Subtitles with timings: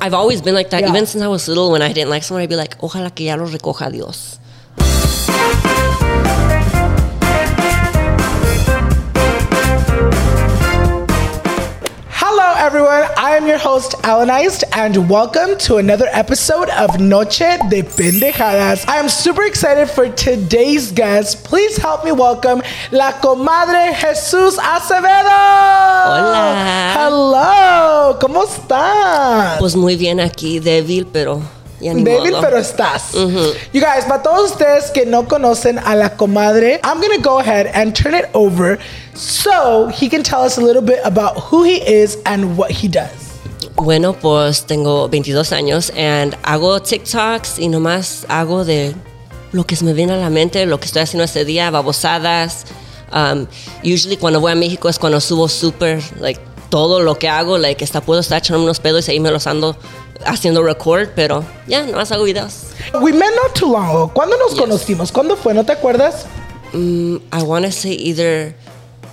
[0.00, 0.80] I've always been like that.
[0.80, 0.90] Yeah.
[0.90, 3.26] Even since I was little, when I didn't like someone, I'd be like, ojalá que
[3.26, 4.39] ya lo recoja Dios.
[12.70, 13.02] Everyone.
[13.16, 18.86] I am your host, Alannized, and welcome to another episode of Noche de Pendejadas.
[18.86, 21.42] I am super excited for today's guest.
[21.42, 22.62] Please help me welcome
[22.92, 25.34] La Comadre Jesus Acevedo.
[26.14, 26.94] Hola.
[26.94, 28.18] Hello.
[28.20, 29.58] ¿Cómo estás?
[29.58, 31.42] Pues muy bien aquí, débil, pero
[31.80, 32.40] modo.
[32.40, 33.12] pero estás.
[33.12, 37.66] You guys, para todos ustedes que no conocen a la comadre, I'm gonna go ahead
[37.74, 38.78] and turn it over
[39.14, 42.88] so he can tell us a little bit about who he is and what he
[42.88, 43.10] does.
[43.76, 48.94] Bueno, pues tengo 22 años and hago TikToks y nomás hago de
[49.52, 52.66] lo que se me viene a la mente, lo que estoy haciendo ese día, babosadas.
[53.12, 53.46] Um,
[53.82, 57.82] usually cuando voy a México es cuando subo súper, like, todo lo que hago, like,
[57.82, 59.76] hasta puedo estar echando unos pedos y ahí me los ando
[60.26, 62.66] haciendo record, pero ya, nomás hago videos.
[63.00, 64.10] We met not too long ago.
[64.12, 64.60] ¿Cuándo nos Yes.
[64.60, 65.12] conocimos?
[65.12, 65.54] ¿Cuándo fue?
[65.54, 66.26] ¿No te acuerdas?
[66.72, 68.54] I want to say either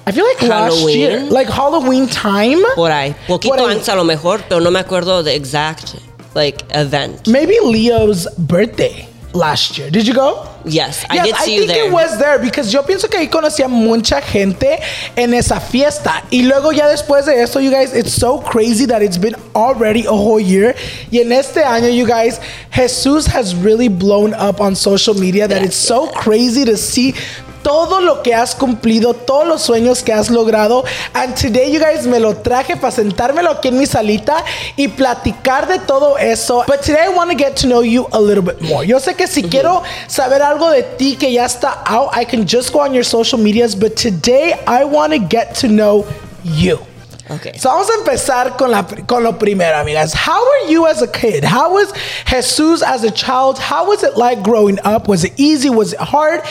[0.05, 0.99] I feel like last Halloween.
[0.99, 2.61] year, like Halloween time.
[2.75, 3.73] por ahí, poquito Por ahí.
[3.75, 5.95] antes a lo mejor, pero no me acuerdo the exact,
[6.35, 7.27] like, event.
[7.27, 9.89] Maybe Leo's birthday last year.
[9.91, 10.43] Did you go?
[10.67, 11.87] Yes, I Yes, did see I you think there.
[11.87, 14.79] it was there because yo pienso que ahí conocía mucha gente
[15.15, 16.23] en esa fiesta.
[16.31, 20.05] Y luego ya después de eso, you guys, it's so crazy that it's been already
[20.05, 20.75] a whole year.
[21.11, 22.39] Y en este año, you guys,
[22.71, 27.13] Jesus has really blown up on social media that it's so crazy to see
[27.67, 30.85] todo lo que has cumplido, todos los sueños que has logrado.
[31.13, 34.37] And today, you guys, me lo traje para sentármelo aquí en mi salita
[34.77, 36.63] y platicar de todo eso.
[36.65, 38.87] But today, I want to get to know you a little bit more.
[38.87, 42.47] Yo sé que si quiero saber algo de ti que ya está out, I can
[42.47, 43.75] just go on your social medias.
[43.75, 46.05] But today, I want to get to know
[46.45, 46.79] you.
[47.29, 47.57] Okay.
[47.57, 50.13] So vamos a empezar con, la, con lo primero, amigas.
[50.13, 51.43] How were you as a kid?
[51.43, 51.91] How was
[52.25, 53.59] Jesus as a child?
[53.59, 55.09] How was it like growing up?
[55.09, 55.69] Was it easy?
[55.69, 56.41] Was it hard?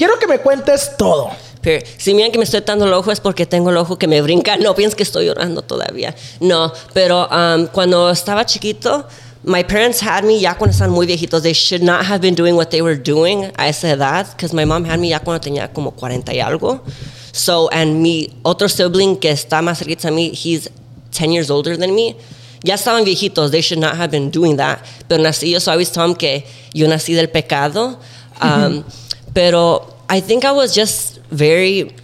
[0.00, 1.28] Quiero que me cuentes todo.
[1.60, 4.06] Pero si miran que me estoy dando el ojo es porque tengo el ojo que
[4.06, 4.56] me brinca.
[4.56, 6.14] No piensen que estoy llorando todavía.
[6.40, 9.06] No, pero um, cuando estaba chiquito,
[9.44, 11.42] my parents had me ya cuando están muy viejitos.
[11.42, 14.26] They should not have been doing what they were doing a esa edad.
[14.30, 16.80] Because my mom had me ya cuando tenía como 40 y algo.
[17.32, 20.70] So, and mi otro sibling que está más cerquita a mí, he's
[21.12, 22.16] 10 years older than me.
[22.64, 23.50] Ya estaban viejitos.
[23.50, 24.78] They should not have been doing that.
[25.06, 27.98] Pero nací yo, so I always tell them que yo nací del pecado.
[28.40, 28.82] Um,
[29.32, 31.94] Pero I think I was just very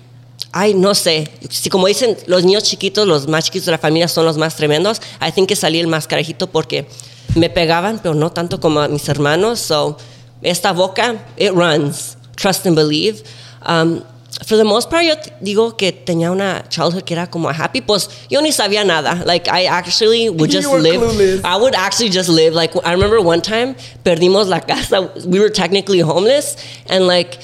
[0.58, 1.30] Ay, no sé.
[1.50, 4.56] Si como dicen, los niños chiquitos, los más chiquitos de la familia son los más
[4.56, 5.02] tremendos.
[5.20, 6.86] I think que salí el más carajito porque
[7.34, 9.60] me pegaban, pero no tanto como a mis hermanos.
[9.60, 9.98] So,
[10.40, 12.16] esta boca, it runs.
[12.36, 13.22] Trust and believe.
[13.66, 14.02] Um,
[14.44, 17.80] for the most part, yo digo que tenía una childhood que era como happy.
[17.80, 19.22] Pues yo ni sabía nada.
[19.24, 21.00] Like, I actually would just live.
[21.00, 21.44] clueless.
[21.44, 22.52] I would actually just live.
[22.52, 23.74] Like, I remember one time,
[24.04, 25.10] perdimos la casa.
[25.26, 26.56] We were technically homeless.
[26.88, 27.38] And like,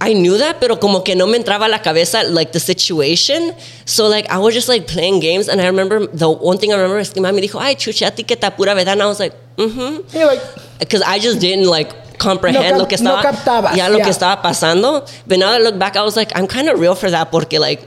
[0.00, 3.54] I knew that, pero como que no me entraba la cabeza, like the situation.
[3.84, 6.74] So like I was just like playing games, and I remember the one thing I
[6.74, 9.06] remember is que mami dijo, "Ay, chuchi, a ti que ta pura verdad." And I
[9.06, 10.42] was like, "Mm-hmm," You're like,
[10.80, 14.04] because I just didn't like comprehend No lo que no estaba, captabas, ya lo yeah.
[14.04, 15.04] que estaba pasando.
[15.26, 17.58] But now I look back, I was like, I'm kind of real for that, porque
[17.58, 17.86] like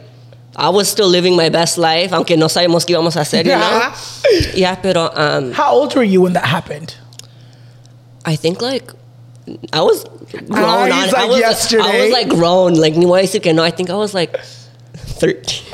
[0.55, 3.55] I was still living my best life, aunque no sabemos qué íbamos a hacer, you
[3.55, 3.93] know?
[4.53, 6.95] yeah, pero um, how old were you when that happened?
[8.25, 8.91] I think like
[9.73, 10.51] I was grown.
[10.51, 12.75] Ah, on, he's I like was I was like grown.
[12.75, 13.63] Like ni voy a decir que no.
[13.63, 14.35] I think I was like
[15.19, 15.65] thirteen.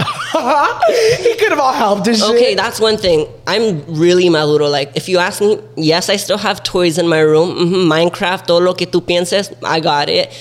[1.26, 2.30] he could have all helped and shit.
[2.30, 3.28] Okay, that's one thing.
[3.48, 4.68] I'm really maduro.
[4.70, 7.50] Like, if you ask me, yes, I still have toys in my room.
[7.56, 10.32] Mhm, Minecraft, todo lo que tú pienses, I got it.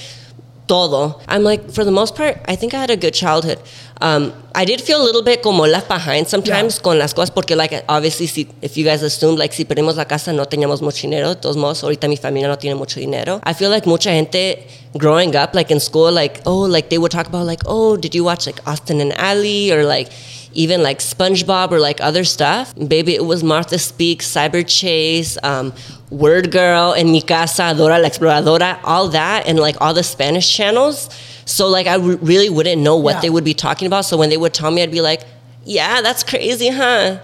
[0.68, 1.20] Todo.
[1.26, 3.58] I'm like, for the most part, I think I had a good childhood.
[4.02, 6.82] Um, I did feel a little bit como left behind sometimes Yeah.
[6.82, 10.06] con las cosas, porque, like, obviously, si, if you guys assume, like, si perdimos la
[10.06, 11.34] casa, no teníamos mucho dinero.
[11.34, 13.40] De todos modos, ahorita mi familia no tiene mucho dinero.
[13.44, 14.66] I feel like mucha gente
[14.96, 18.14] growing up, like, in school, like, oh, like, they would talk about, like, oh, did
[18.14, 19.70] you watch, like, Austin and Ally?
[19.70, 20.08] Or, like,
[20.52, 22.74] even like SpongeBob or like other stuff.
[22.76, 25.72] Baby, it was Martha Speaks, Cyberchase, um,
[26.12, 31.08] WordGirl, and Mi Casa, Dora la Exploradora, all that, and like all the Spanish channels.
[31.44, 33.20] So like I re- really wouldn't know what Yeah.
[33.22, 34.04] they would be talking about.
[34.04, 35.22] So when they would tell me, I'd be like,
[35.64, 37.18] "Yeah, that's crazy, huh?"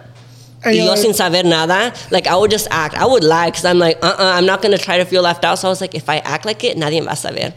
[0.65, 2.95] And y yo like- sin saber nada, like I would just act.
[2.97, 5.59] I would lie because I'm like, uh-uh, I'm not gonna try to feel left out.
[5.59, 7.53] So I was like, if I act like it, nadie va a saber.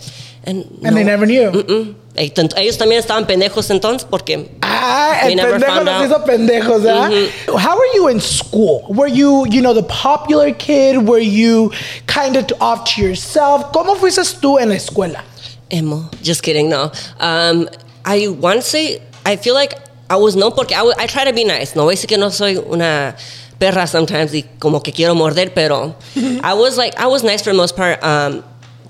[0.46, 1.10] And, And they no.
[1.14, 1.52] never knew.
[1.52, 1.96] Mm.
[2.20, 6.06] Eh, Ellos también estaban pendejos entonces porque Ah, el pendejo nos out.
[6.06, 7.10] Hizo pendejos, ¿ah?
[7.48, 8.84] How were you in school?
[8.90, 10.98] Were you, you know, the popular kid?
[11.08, 11.72] Were you
[12.08, 13.72] kind of off to yourself?
[13.72, 15.24] ¿Cómo fuiste tú en la escuela?
[15.70, 16.10] emo.
[16.24, 16.92] Just kidding, no.
[17.20, 17.70] Um,
[18.04, 19.76] I want to say, I feel like
[20.10, 21.76] I was known porque I, I try to be nice.
[21.76, 23.16] No voy a decir que no soy una
[23.60, 25.96] perra sometimes y como que quiero morder, pero
[26.44, 28.04] I was like, I was nice for the most part.
[28.04, 28.44] Um,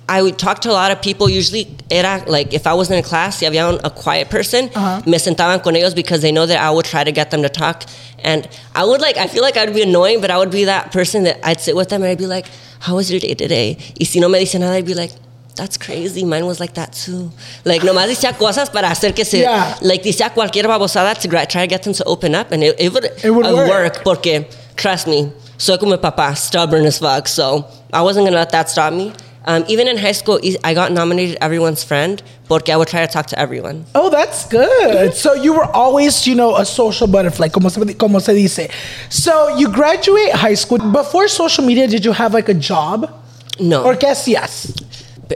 [0.09, 1.29] I would talk to a lot of people.
[1.29, 4.69] Usually, era like if I was in a class, si había un, a quiet person,
[4.75, 5.01] Uh-huh.
[5.05, 7.49] me sentaban con ellos because they know that I would try to get them to
[7.49, 7.83] talk.
[8.23, 10.91] And I would like, I feel like I'd be annoying, but I would be that
[10.91, 12.47] person that I'd sit with them and I'd be like,
[12.79, 15.11] "How was your day today?" Y si no me dice nada, I'd be like,
[15.55, 16.25] "That's crazy.
[16.25, 17.31] Mine was like that too."
[17.63, 19.75] Like nomás decía cosas para hacer que se, Yeah.
[19.81, 22.91] like decía cualquier babosada to try to get them to open up, and it, it
[22.93, 24.03] would, It would uh, work.
[24.03, 27.27] Porque trust me, soy como papá, stubborn as fuck.
[27.27, 29.13] So I wasn't gonna let that stop me.
[29.45, 33.11] Um, even in high school, I got nominated everyone's friend porque I would try to
[33.11, 33.85] talk to everyone.
[33.95, 35.13] Oh, that's good.
[35.13, 38.69] so you were always, you know, a social butterfly, como se, como se dice.
[39.09, 40.79] So you graduate high school.
[40.91, 43.11] Before social media, did you have like a job?
[43.59, 43.83] No.
[43.83, 44.75] Or qué hacías?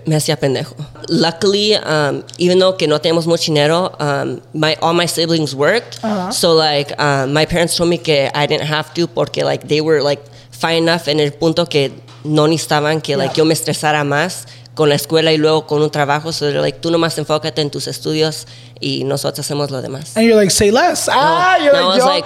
[0.08, 0.76] Me hacía pendejo.
[1.10, 6.00] Luckily, um, even though que no tenemos mucho dinero, um, my all my siblings worked.
[6.04, 6.32] Uh-huh.
[6.32, 9.82] So like, um, my parents told me que I didn't have to porque like they
[9.82, 10.20] were like
[10.52, 11.92] fine enough en el punto que
[12.24, 15.92] no necesitaban que like yo me estresara más con la escuela y luego con un
[15.92, 16.32] trabajo.
[16.32, 18.48] So they're like, tú nomás enfócate en tus estudios
[18.80, 20.16] y nosotros hacemos lo demás.
[20.18, 21.08] And you're like, say less.
[21.12, 22.06] Ah, you're No, like, yo.
[22.06, 22.26] like,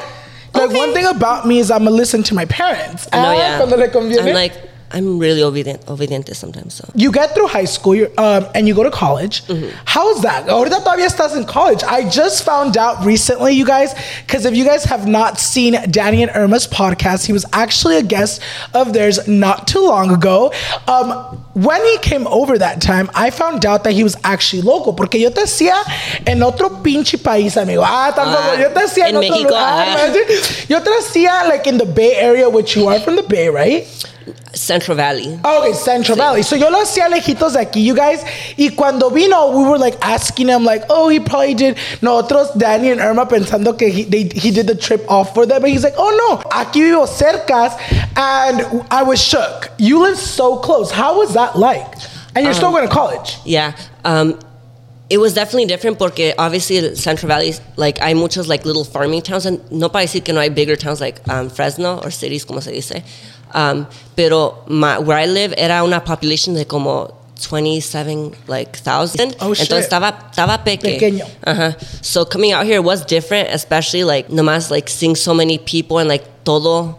[0.53, 0.77] like okay.
[0.77, 3.07] one thing about me is I'm gonna listen to my parents.
[3.11, 3.57] No, ah, yeah.
[3.57, 4.27] cuando le conviene.
[4.29, 4.53] I'm like,
[4.91, 6.75] I'm really obedient, obediente sometimes.
[6.75, 6.89] So.
[6.95, 9.43] you get through high school you're, um, and you go to college.
[9.45, 9.75] Mm-hmm.
[9.85, 10.47] How is that?
[10.47, 11.83] Ahorita todavía estás in college.
[11.83, 13.93] I just found out recently, you guys,
[14.25, 18.03] because if you guys have not seen Danny and Irma's podcast, he was actually a
[18.03, 18.41] guest
[18.73, 20.53] of theirs not too long ago.
[20.87, 21.11] Um,
[21.53, 24.93] when he came over that time, I found out that he was actually local.
[24.93, 25.75] Porque yo te hacía
[26.25, 27.83] en otro pinche país, amigo.
[27.83, 28.53] Ah, tampoco.
[28.53, 29.87] Ah, yo te hacía en, en otro México, lugar.
[29.97, 30.13] man.
[30.69, 33.85] Yo te hacía like in the Bay Area, which you are from the Bay, right?
[34.53, 35.39] Central Valley.
[35.43, 36.43] Oh, okay, Central Valley.
[36.43, 38.23] So yo lo hacía lejitos de aquí, you guys.
[38.57, 41.77] Y cuando vino, we were like asking him, like, oh, he probably did.
[42.01, 45.61] Nosotros, Danny and Irma, pensando que he, they, he did the trip off for them.
[45.61, 47.77] But he's like, oh no, aquí vivo cercas.
[48.15, 49.69] And I was shook.
[49.77, 50.91] You live so close.
[50.91, 51.93] How was that like?
[52.35, 53.37] And you're still going to college.
[53.45, 53.75] Yeah.
[54.05, 54.39] Um,
[55.09, 59.45] it was definitely different porque obviously Central Valley, like hay muchos like little farming towns
[59.45, 62.59] and no para decir que no hay bigger towns like um, Fresno or cities como
[62.59, 63.03] se dice.
[63.53, 69.35] Um, pero my, where I live era una population de como 27 like thousand.
[69.39, 69.69] Oh, shit.
[69.69, 70.97] Entonces estaba estaba peque.
[70.97, 71.25] Pequeño.
[71.45, 71.73] Uh-huh.
[72.01, 76.09] So coming out here was different, especially like nomás like seeing so many people and
[76.09, 76.97] like todo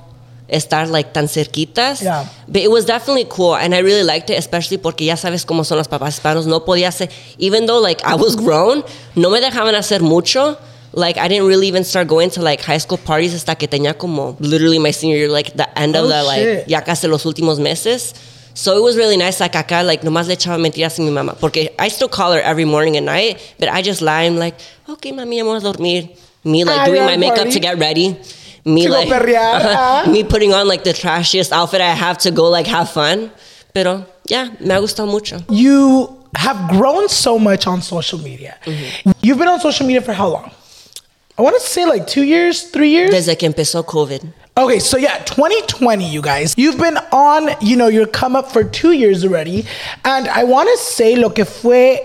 [0.49, 2.03] estar like tan cerquitas.
[2.03, 2.27] Yeah.
[2.47, 5.65] But it was definitely cool and I really liked it, especially porque ya sabes cómo
[5.65, 6.47] son los papás hispanos.
[6.47, 8.85] No podía hacer, even though like I was grown,
[9.15, 10.57] no me dejaban hacer mucho.
[10.99, 13.97] Like I didn't really even start going to like high school parties hasta que tenía
[13.97, 16.69] como literally my senior year, like the end Oh, of the like shit.
[16.69, 18.15] ya casi los últimos meses.
[18.55, 19.39] So it was really nice.
[19.39, 21.39] Like acá, like nomás le echaba mentiras a mi mamá.
[21.39, 24.23] Porque I still call her every morning and night, but I just lie.
[24.25, 24.57] I'm like,
[24.89, 26.09] okay, mami, vamos a dormir.
[26.43, 27.53] Me like doing my makeup party.
[27.53, 28.17] to get ready.
[28.65, 30.05] Me like perrear, ah.
[30.11, 33.31] me putting on like the trashiest outfit I have to go like have fun.
[33.73, 35.39] Pero yeah, me ha gustado mucho.
[35.51, 38.57] You have grown so much on social media.
[39.23, 40.51] You've been on social media for how long?
[41.39, 43.11] I want to say like two years, three years.
[43.11, 44.33] Desde que empezó COVID.
[44.57, 46.53] Okay, so yeah, 2020, you guys.
[46.59, 49.65] You've been on, you know, your come up for two years already.
[50.05, 52.01] And I want to say, lo que fue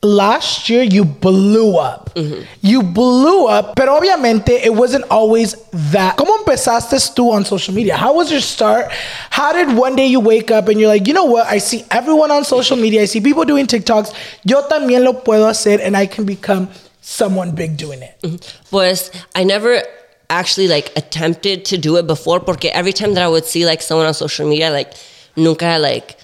[0.00, 2.14] last year, you blew up.
[2.14, 2.42] Mm-hmm.
[2.60, 5.56] You blew up, pero obviamente it wasn't always
[5.90, 6.16] that.
[6.16, 7.96] ¿Cómo empezaste tú on social media?
[7.96, 8.92] How was your start?
[9.30, 11.48] How did one day you wake up and you're like, you know what?
[11.48, 13.02] I see everyone on social media.
[13.02, 14.14] I see people doing TikToks.
[14.44, 16.68] Yo también lo puedo hacer and I can become
[17.00, 18.16] someone big doing it.
[18.22, 18.36] Mm-hmm.
[18.70, 19.82] Pues I never
[20.30, 23.80] actually like attempted to do it before porque every time that I would see like
[23.82, 24.92] someone on social media, like
[25.36, 26.16] nunca like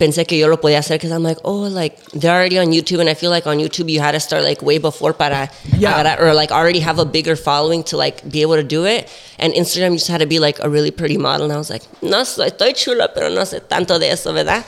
[0.00, 3.00] pensé que yo lo podía hacer because I'm like, oh, like they're already on YouTube,
[3.00, 5.92] and I feel like on YouTube you had to start like way before para Yeah.
[5.94, 9.08] agarrar- or like already have a bigger following to like be able to do it.
[9.38, 11.70] And Instagram you just had to be like a really pretty model, and I was
[11.70, 14.64] like, no, soy- estoy chula, pero no sé tanto de eso, ¿verdad?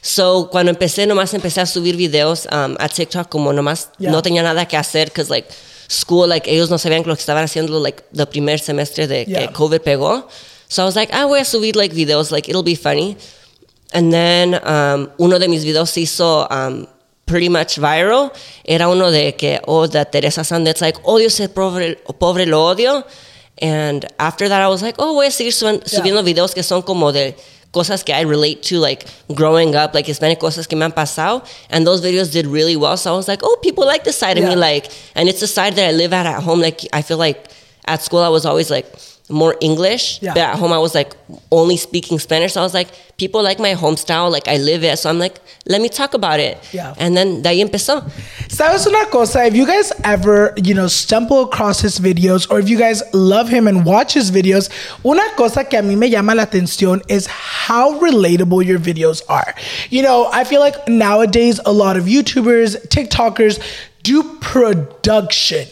[0.00, 4.10] So cuando empecé, nomás empecé a subir videos um, a TikTok como nomás Yeah.
[4.12, 5.48] no tenía nada que hacer because like
[5.88, 9.46] school, like ellos no sabían lo que estaban haciendo like the primer semestre de Yeah.
[9.48, 10.28] que COVID pegó.
[10.68, 13.16] So I was like, ah, voy a subir like videos, like it'll be funny.
[13.92, 16.86] And then um, uno de mis videos se hizo um,
[17.24, 18.30] pretty much viral.
[18.64, 23.02] Era uno de que, oh, de Teresa Sanders, like, odio ser pobre, pobre lo odio.
[23.62, 27.12] And after that, I was like, oh, voy a seguir subiendo videos que son como
[27.12, 27.34] de
[27.72, 31.46] cosas que I relate to, like growing up, like Hispanic cosas que me han pasado.
[31.70, 32.96] And those videos did really well.
[32.96, 34.50] So I was like, oh, people like this side of Yeah.
[34.50, 34.56] me.
[34.56, 36.60] Like, and it's the side that I live at at home.
[36.60, 37.48] Like, I feel like
[37.86, 38.86] at school, I was always like,
[39.30, 40.32] more English, Yeah.
[40.34, 41.14] but at home I was like
[41.52, 42.54] only speaking Spanish.
[42.54, 44.98] So I was like, people like my home style, like I live it.
[44.98, 46.56] So I'm like, let me talk about it.
[46.72, 46.94] Yeah.
[46.98, 48.02] And then de ahí empezó.
[48.48, 49.44] ¿Sabes una cosa?
[49.44, 53.48] If you guys ever, you know, stumble across his videos or if you guys love
[53.50, 54.70] him and watch his videos,
[55.04, 59.54] una cosa que a mí me llama la atención is how relatable your videos are.
[59.90, 63.60] You know, I feel like nowadays a lot of YouTubers, TikTokers
[64.02, 65.66] do production.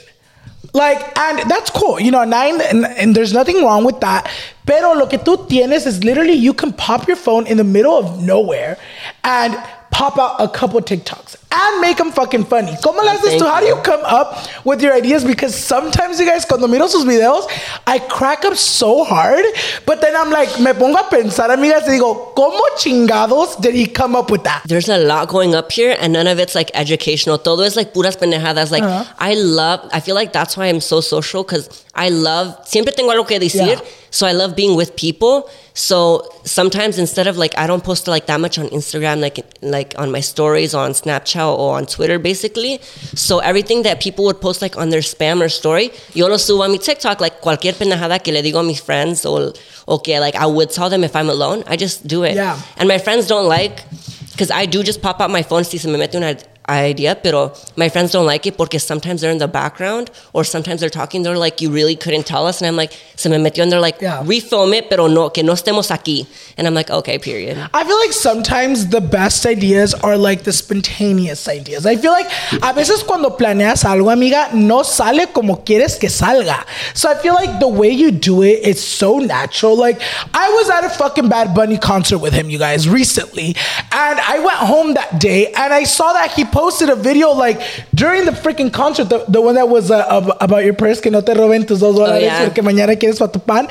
[0.76, 4.28] Like, and that's cool, you know, nine, and, and there's nothing wrong with that.
[4.66, 7.96] Pero lo que tú tienes is literally you can pop your phone in the middle
[7.96, 8.76] of nowhere
[9.24, 9.56] and
[9.90, 12.76] pop out a couple TikToks and make them fucking funny.
[12.82, 13.46] ¿Cómo le haces tú?
[13.46, 13.76] How do you.
[13.82, 15.24] come up with your ideas?
[15.24, 17.46] Because sometimes you guys, cuando miro sus videos,
[17.86, 19.44] I crack up so hard,
[19.86, 23.86] but then I'm like, me pongo a pensar, amigas, y digo, ¿cómo chingados did he
[23.86, 24.62] come up with that?
[24.66, 27.38] There's a lot going up here and none of it's like educational.
[27.38, 28.70] Todo es like puras pendejadas.
[28.70, 29.04] Like Uh-huh.
[29.18, 33.10] I love, I feel like that's why I'm so social because I love, siempre tengo
[33.12, 33.66] algo que decir.
[33.68, 33.80] Yeah.
[34.10, 35.48] So I love being with people.
[35.74, 39.94] So sometimes instead of like, I don't post like that much on Instagram, like, like
[39.98, 42.80] on my stories on Snapchat or on Twitter basically.
[43.14, 46.66] So everything that people would post like on their spam or story, yo lo subo
[46.66, 49.52] a mi TikTok, like cualquier pendejada que le digo a mis friends or,
[49.88, 52.34] okay, like I would tell them if I'm alone, I just do it.
[52.34, 52.60] Yeah.
[52.76, 53.84] And my friends don't like,
[54.32, 56.36] because I do just pop out my phone si se me mete una
[56.68, 60.80] idea, pero my friends don't like it porque sometimes they're in the background or sometimes
[60.80, 62.60] they're talking, they're like, you really couldn't tell us.
[62.60, 64.22] And I'm like, se me metió, and they're like, Yeah.
[64.24, 66.26] refilm it, pero no, que no estemos aquí.
[66.56, 67.56] And I'm like, okay, period.
[67.72, 71.86] I feel like sometimes the best ideas are like the spontaneous ideas.
[71.86, 72.26] I feel like
[72.62, 76.64] a veces cuando planeas algo, amiga, no sale como quieres que salga.
[76.94, 79.76] So I feel like the way you do it, it's so natural.
[79.76, 80.00] Like
[80.34, 83.54] I was at a fucking Bad Bunny concert with him, you guys, recently,
[83.92, 87.60] and I went home that day and I saw that he posted a video like
[87.94, 91.20] during the freaking concert, the, the one that was uh, about your purse que no
[91.20, 92.44] te roben tus dos dólares yeah.
[92.44, 93.68] porque mañana quieres para tu pan.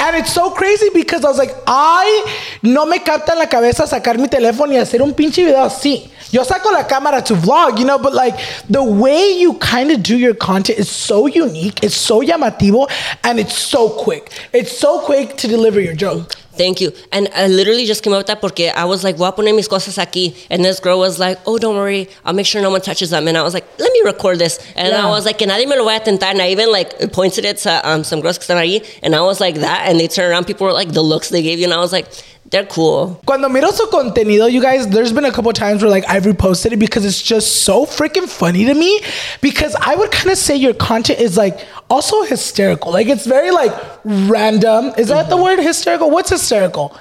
[0.00, 3.86] And it's so crazy because I was like, I no me capta en la cabeza
[3.86, 6.10] sacar mi teléfono y hacer un pinche video así.
[6.32, 8.34] Yo saco la cámara to vlog, you know, but like
[8.68, 12.90] the way you kind of do your content is so unique, it's so llamativo,
[13.22, 14.32] and it's so quick.
[14.52, 16.34] It's so quick to deliver your joke.
[16.56, 16.92] Thank you.
[17.12, 19.54] And I literally just came up with that porque I was like, voy a poner
[19.54, 20.34] mis cosas aquí.
[20.50, 22.08] And this girl was like, oh, don't worry.
[22.24, 23.26] I'll make sure no one touches them.
[23.28, 24.58] And I was like, let me record this.
[24.76, 25.06] And Yeah.
[25.06, 26.26] I was like, que nadie me lo vaya a tentar.
[26.26, 28.84] And I even like pointed it to um, some girls que están ahí.
[29.02, 29.88] And I was like that.
[29.88, 30.46] And they turned around.
[30.46, 31.64] People were like, the looks they gave you.
[31.64, 32.06] And I was like,
[32.50, 33.20] they're cool.
[33.26, 36.72] Cuando miro su contenido, you guys, there's been a couple times where like I've reposted
[36.72, 39.00] it because it's just so freaking funny to me.
[39.40, 42.92] Because I would kind of say your content is like also hysterical.
[42.92, 43.72] Like it's very like
[44.04, 44.92] random.
[44.98, 46.10] Is that the word hysterical?
[46.10, 46.96] What's hysterical?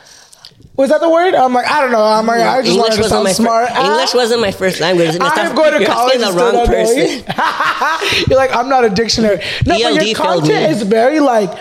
[0.76, 1.36] Was that the word?
[1.36, 2.02] I'm like, I don't know.
[2.02, 3.70] I'm like, I just wanted to sound my fir- smart.
[3.72, 3.92] Ah.
[3.92, 5.16] English wasn't my first language.
[5.22, 6.20] I'm going to you're college.
[6.20, 8.26] asking the wrong person.
[8.30, 9.38] You're like, I'm not a dictionary.
[9.68, 10.76] No, but your content me.
[10.76, 11.52] is very like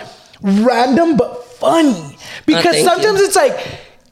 [0.41, 2.12] random but funny.
[2.45, 3.25] Because Oh, sometimes you.
[3.25, 3.57] it's like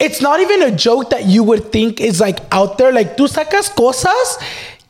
[0.00, 2.92] it's not even a joke that you would think is like out there.
[2.92, 4.38] Like tú sacas cosas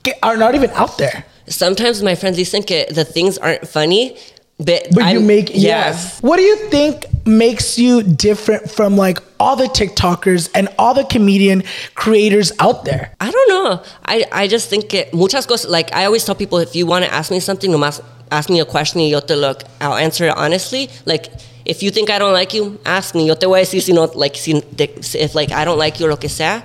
[0.03, 1.25] que are not even out there.
[1.49, 4.17] Sometimes my friends dicen que the things aren't funny.
[4.59, 5.91] But, But you make yeah.
[5.91, 6.21] yes.
[6.21, 11.03] What do you think makes you different from like all the TikTokers and all the
[11.03, 11.65] comedian
[11.97, 13.13] creators out there?
[13.21, 13.83] I don't know.
[14.07, 17.05] I, I just think que muchas cosas, like I always tell people, if you want
[17.05, 20.27] to ask me something, nomás ask me a question y yo te look, I'll answer
[20.29, 20.91] it honestly.
[21.07, 21.33] Like,
[21.65, 23.27] if you think I don't like you, ask me.
[23.27, 26.07] Yo te voy a decir si no, like, si, if like I don't like you
[26.07, 26.63] or lo que sea.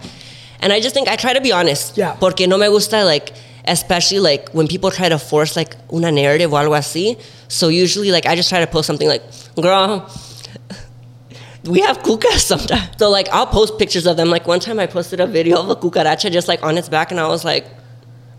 [0.60, 1.98] And I just think I try to be honest.
[1.98, 2.16] Yeah.
[2.20, 3.34] Porque no me gusta, like,
[3.66, 7.18] especially like when people try to force like una narrative o algo así.
[7.48, 9.24] So usually, like, I just try to post something like,
[9.56, 10.10] girl,
[11.66, 12.90] we have cucas sometimes.
[12.98, 14.30] So like I'll post pictures of them.
[14.30, 17.12] Like one time I posted a video of a cucaracha just like on its back,
[17.12, 17.66] and I was like,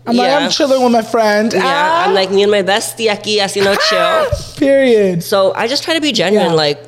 [0.07, 1.53] I'm like, I'm chilling with my friend.
[1.53, 2.05] Yeah, Ah.
[2.07, 4.55] I'm like me and my bestie aquí haciendo chill.
[4.57, 5.23] Period.
[5.23, 6.49] So I just try to be genuine.
[6.51, 6.53] Yeah.
[6.55, 6.79] Like,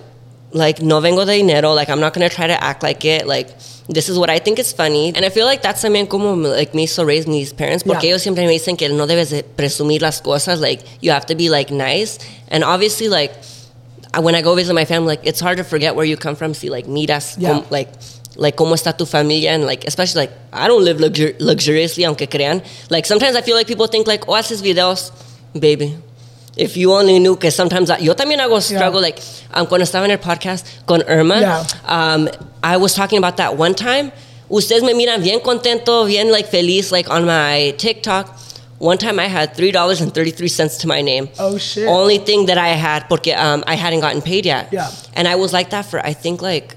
[0.53, 1.73] like no vengo de dinero.
[1.73, 3.27] Like I'm not gonna try to act like it.
[3.27, 3.47] Like
[3.89, 6.73] this is what I think is funny, and I feel like that's también como like
[6.73, 8.15] me hizo raise mis parents porque Yeah.
[8.15, 10.59] ellos siempre me dicen que no debes de presumir las cosas.
[10.59, 12.17] Like you have to be like nice,
[12.49, 13.33] and obviously like
[14.19, 16.53] when I go visit my family, like it's hard to forget where you come from.
[16.53, 17.53] See, like miras, Yeah.
[17.53, 17.89] com- like
[18.41, 22.27] like cómo está tu familia, and like especially like I don't live luxur- luxuriously, aunque
[22.29, 22.61] crean.
[22.89, 25.11] Like sometimes I feel like people think like, oh, haces videos,
[25.53, 25.95] baby.
[26.57, 28.99] If you only knew, que sometimes I, yo también hago struggle.
[28.99, 29.19] Like
[29.53, 31.63] um, cuando estaba en el podcast con Irma, Yeah.
[31.85, 32.27] um,
[32.63, 34.11] I was talking about that one time.
[34.49, 38.37] Ustedes me miran bien contento, bien like feliz, like on my TikTok.
[38.79, 41.29] One time I had three dollars and thirty three cents to my name.
[41.39, 41.87] Oh, shit.
[41.87, 44.67] Only thing that I had porque um, I hadn't gotten paid yet.
[44.73, 44.89] Yeah.
[45.13, 46.75] And I was like that for I think like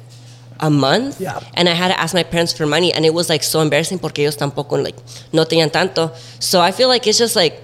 [0.61, 1.21] a month.
[1.21, 1.41] Yeah.
[1.55, 3.99] And I had to ask my parents for money, and it was like so embarrassing
[3.99, 4.97] porque ellos tampoco like
[5.33, 6.13] no tenían tanto.
[6.41, 7.61] So I feel like it's just like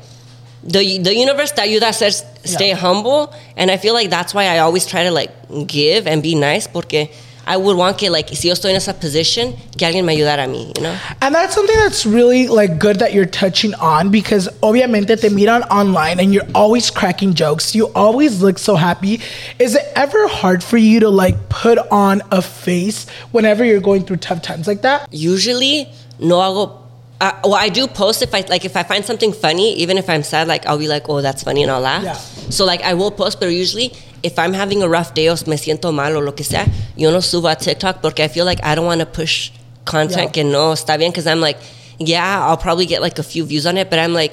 [0.62, 2.76] the the universe te ayuda a ser, stay Yeah.
[2.76, 5.30] humble, and I feel like that's why I always try to like
[5.66, 7.08] give and be nice porque
[7.46, 10.44] I would want que like si yo estoy en esa position que alguien me ayudara
[10.44, 10.96] a mí, you know.
[11.20, 15.62] And that's something that's really like good that you're touching on because obviamente te miran
[15.64, 17.74] online and you're always cracking jokes.
[17.74, 19.20] You always look so happy.
[19.58, 24.04] Is it ever hard for you to like put on a face whenever you're going
[24.04, 25.08] through tough times like that?
[25.12, 26.79] Usually no hago.
[27.20, 30.08] Uh, well, I do post if I like if I find something funny, even if
[30.08, 32.02] I'm sad, like I'll be like, oh, that's funny, and I'll laugh.
[32.02, 32.14] Yeah.
[32.50, 35.56] So like I will post, but usually if I'm having a rough day or me
[35.56, 38.64] siento mal o lo que sea, yo no subo a TikTok porque I feel like
[38.64, 39.50] I don't want to push
[39.84, 40.30] content Yeah.
[40.30, 41.58] que no está bien because I'm like,
[41.98, 44.32] yeah, I'll probably get like a few views on it, but I'm like,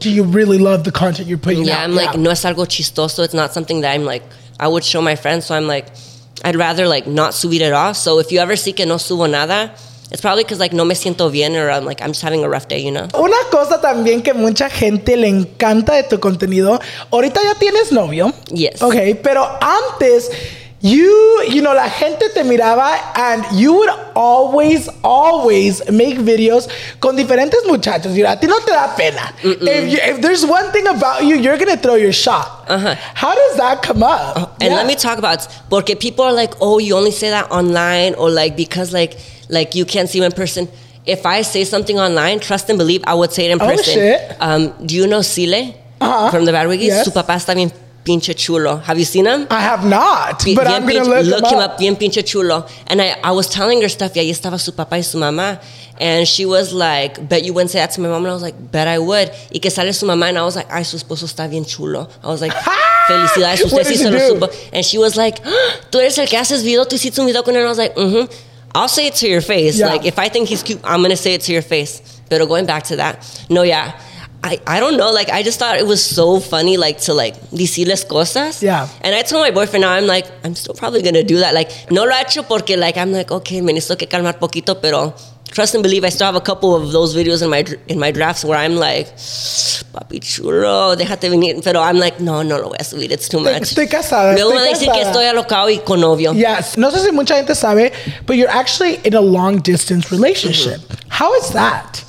[0.00, 1.84] Do you really love the content you're putting yeah, out?
[1.84, 3.24] I'm like, no es algo chistoso.
[3.24, 4.22] It's not something that I'm like,
[4.60, 5.46] I would show my friends.
[5.46, 5.86] So I'm like,
[6.44, 7.94] I'd rather like not subir it all.
[7.94, 9.72] So if you ever see que no subo nada,
[10.14, 12.48] it's probably because like no me siento bien or I'm like, I'm just having a
[12.48, 13.08] rough day, you know?
[13.18, 16.80] Una cosa también que mucha gente le encanta de tu contenido.
[17.10, 18.32] Ahorita ya tienes novio.
[18.52, 18.80] Yes.
[18.80, 18.94] Ok,
[19.24, 20.30] pero antes,
[20.80, 26.68] you, you know, la gente te miraba and you would always, always make videos
[27.00, 28.14] con diferentes muchachos.
[28.14, 29.32] You know, a ti no te da pena.
[29.42, 32.66] If, you, if there's one thing about you, you're going to throw your shot.
[32.68, 32.94] Uh-huh.
[33.14, 34.56] How does that come up?
[34.60, 34.76] And Yeah.
[34.76, 35.40] let me talk about
[35.70, 39.18] porque people are like, oh, you only say that online or like because like
[39.48, 40.68] like you can't see me in person.
[41.06, 43.78] If I say something online, trust and believe, I would say it in person.
[43.98, 44.36] Oh, shit.
[44.40, 46.30] Um, do you know Sile Uh-huh.
[46.30, 46.86] from the Bad Wiggies?
[46.88, 47.04] Yes.
[47.04, 47.70] Su papá está bien
[48.04, 48.76] pinche chulo.
[48.84, 49.46] Have you seen him?
[49.50, 51.78] I have not, Bien- but I'm going to look, look him up.
[51.78, 52.66] Bien pinche chulo.
[52.86, 54.12] And I, I was telling her stuff.
[54.16, 55.60] Y ahí estaba su papá y su mamá.
[56.00, 58.24] And she was like, bet you wouldn't say that to my mom.
[58.24, 59.30] And I was like, bet I would.
[59.52, 60.28] Y que sale su mamá.
[60.30, 62.08] And I was like, ay, su esposo está bien chulo.
[62.22, 62.52] I was like,
[63.08, 63.62] felicidades.
[63.64, 64.48] Usted sí se lo supo.
[64.72, 66.84] And she was like, "Ah, tú eres el que haces video.
[66.86, 67.60] Tú hiciste un video con él.
[67.60, 68.30] And I was like, mm-hmm.
[68.74, 69.78] I'll say it to your face.
[69.78, 69.86] Yeah.
[69.86, 72.20] Like, if I think he's cute, I'm going to say it to your face.
[72.28, 73.46] But going back to that.
[73.48, 73.98] No, yeah.
[74.42, 75.10] I, I don't know.
[75.10, 78.62] Like, I just thought it was so funny, like, to, like, decirles cosas.
[78.62, 78.88] Yeah.
[79.00, 81.54] And I told my boyfriend now, I'm like, I'm still probably gonna do that.
[81.54, 84.80] Like, no lo he hecho porque, like, I'm like, okay, me necesito que calmar poquito,
[84.82, 85.14] pero
[85.50, 88.10] trust and believe, I still have a couple of those videos in my in my
[88.10, 91.62] drafts where I'm like, papi chulo, déjate venir.
[91.62, 93.62] Pero I'm like, no, no lo voy a subir, it's too much.
[93.62, 96.32] Estoy casada, Luego van a decir que estoy alocado y con novio.
[96.32, 96.76] Yes.
[96.76, 97.92] No sé si mucha gente sabe,
[98.26, 100.80] but you're actually in a long distance relationship.
[100.80, 101.08] Mm-hmm.
[101.08, 102.04] How is that?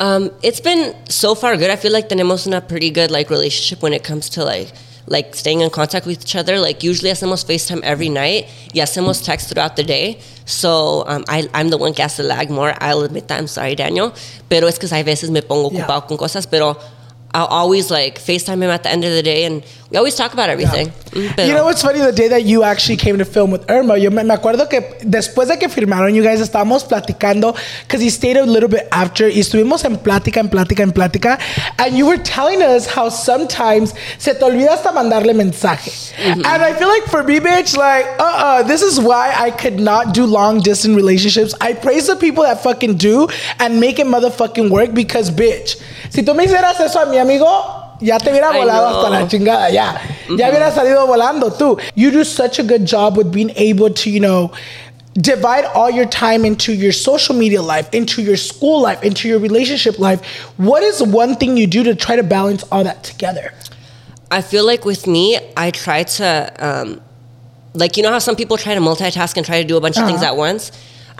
[0.00, 1.70] Um, it's been so far good.
[1.70, 4.72] I feel like tenemos una pretty good like relationship when it comes to like
[5.10, 6.58] like staying in contact with each other.
[6.58, 10.18] Like usually hacemos FaceTime every night y hacemos text throughout the day.
[10.46, 12.72] So um, I, I'm the one que hace lag more.
[12.80, 13.38] I'll admit that.
[13.40, 14.12] I'm sorry, Daniel.
[14.48, 15.84] Pero es que hay veces me pongo Yeah.
[15.84, 16.78] ocupado con cosas, pero
[17.34, 20.32] I'll always like FaceTime him at the end of the day and we always talk
[20.32, 20.88] about everything.
[21.12, 21.98] Mm, pero- You know what's funny?
[22.00, 24.80] The day that you actually came to film with Irma, yo me, me acuerdo que
[25.02, 29.28] después de que firmaron, you guys estábamos platicando because he stayed a little bit after
[29.28, 31.38] y estuvimos en plática, en plática, en plática,
[31.78, 35.90] and you were telling us how sometimes se te olvida hasta mandarle mensaje.
[35.90, 36.46] Mm-hmm.
[36.46, 40.14] And I feel like for me, bitch, like, uh-uh, this is why I could not
[40.14, 41.54] do long distance relationships.
[41.60, 43.26] I praise the people that fucking do
[43.58, 45.76] and make it motherfucking work because, bitch,
[46.10, 49.70] si tú me hicieras eso a mi amigo, ya te hubiera volado hasta la chingada,
[49.70, 50.00] ya.
[50.36, 51.78] Ya hubiera salido volando tú.
[51.94, 54.50] You do such a good job with being able to, you know,
[55.14, 59.38] divide all your time into your social media life, into your school life, into your
[59.40, 60.20] relationship life.
[60.56, 63.52] What is one thing you do to try to balance all that together?
[64.30, 67.00] I feel like with me, I try to, um,
[67.74, 69.98] like you know how some people try to multitask and try to do a bunch
[69.98, 70.32] of things Uh-huh.
[70.32, 70.70] at once.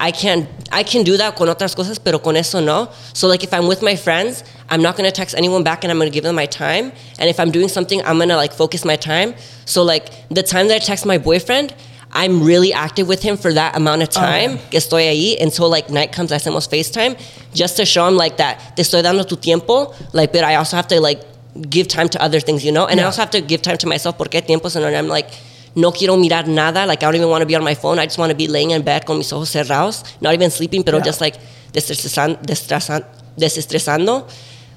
[0.00, 2.88] I can I can do that con otras cosas, pero con eso no.
[3.12, 5.98] So like if I'm with my friends, I'm not gonna text anyone back and I'm
[5.98, 6.92] gonna give them my time.
[7.18, 9.34] And if I'm doing something, I'm gonna like focus my time.
[9.66, 11.74] So like the time that I text my boyfriend,
[12.12, 14.58] I'm really active with him for that amount of oh, time.
[14.70, 17.20] Que estoy ahí until like night comes, I hacemos FaceTime,
[17.54, 18.76] just to show him like that.
[18.76, 21.20] Te estoy dando tu tiempo, like, but I also have to like
[21.68, 22.86] give time to other things, you know?
[22.86, 25.30] And I also have to give time to myself porque en donde I'm like,
[25.74, 26.86] no quiero mirar nada.
[26.86, 27.98] Like, I don't even want to be on my phone.
[27.98, 30.82] I just want to be laying in bed con mis ojos cerrados, not even sleeping,
[30.82, 31.04] pero Yeah.
[31.04, 31.36] just like
[31.72, 33.04] desestresan, destresan,
[33.38, 34.26] desestresando.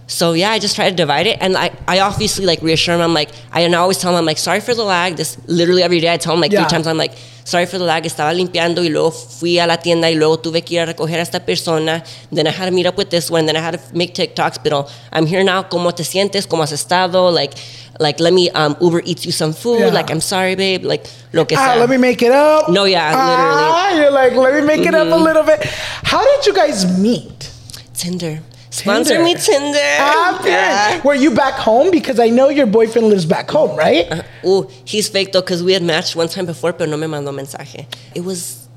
[0.06, 3.02] So yeah, I just try to divide it, and I, I obviously like reassure him.
[3.02, 5.16] I'm like, I always tell him, I'm like, sorry for the lag.
[5.16, 6.60] This literally every day I tell him like Yeah.
[6.66, 6.88] three times.
[6.88, 7.14] I'm like,
[7.46, 8.04] sorry for the lag.
[8.06, 11.20] Estaba limpiando y luego fui a la tienda y luego tuve que ir a recoger
[11.20, 12.04] a esta persona.
[12.34, 13.46] Then I had to meet up with this one.
[13.46, 14.60] Then I had to make TikToks.
[14.62, 15.64] Pero I'm here now.
[15.70, 16.48] ¿Cómo te sientes?
[16.48, 17.32] ¿Cómo has estado?
[17.32, 17.54] Like,
[18.00, 19.80] like let me um, Uber eats you some food.
[19.80, 19.88] Yeah.
[19.90, 20.84] Like I'm sorry, babe.
[20.84, 22.70] Like lo que Ah, let me make it up.
[22.70, 23.70] No, yeah, literally.
[23.72, 25.64] Ah, you're like, let me make it up a little bit.
[26.04, 27.52] How did you guys meet?
[27.94, 28.40] Tinder.
[28.70, 29.24] Sponsor Tinder.
[29.26, 29.80] me Tinder.
[30.00, 31.02] Ah, Yeah.
[31.04, 31.92] Were you back home?
[31.92, 34.24] Because I know your boyfriend lives back home, right?
[34.44, 37.32] Oh, he's fake though, because we had matched one time before, pero no me mandó
[37.32, 37.86] mensaje.
[38.16, 38.68] It was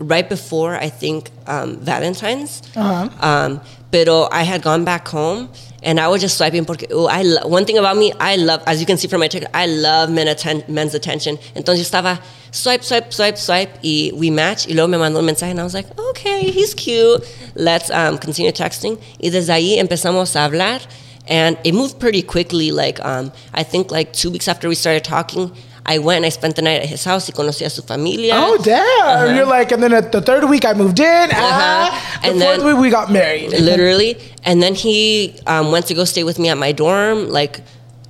[0.00, 2.62] right before, I think, um, Valentine's.
[2.74, 3.10] Uh-huh.
[3.20, 3.60] Um,
[3.92, 5.48] pero I had gone back home
[5.84, 8.62] and I was just swiping porque, oh, I lo- one thing about me, I love,
[8.66, 11.38] as you can see from my TikTok, I love men atten- men's attention.
[11.54, 12.20] Entonces estaba
[12.52, 15.64] swipe, swipe, swipe, swipe, y we match, y luego me mandó un mensaje, and I
[15.64, 17.22] was like, okay, he's cute,
[17.54, 18.98] let's um, continue texting.
[19.22, 20.80] Y desde ahí empezamos a hablar,
[21.28, 22.70] and it moved pretty quickly.
[22.70, 25.52] Like, um, I think like two weeks after we started talking,
[25.84, 28.34] I went and I spent the night at his house, He conocí a su familia.
[28.36, 29.34] Oh damn!
[29.34, 31.28] You're like, and then at the third week I moved in.
[31.32, 32.20] Ah, Uh-huh.
[32.22, 33.50] the And fourth then- week we got married.
[33.70, 34.16] literally.
[34.44, 37.60] And then he um, went to go stay with me at my dorm like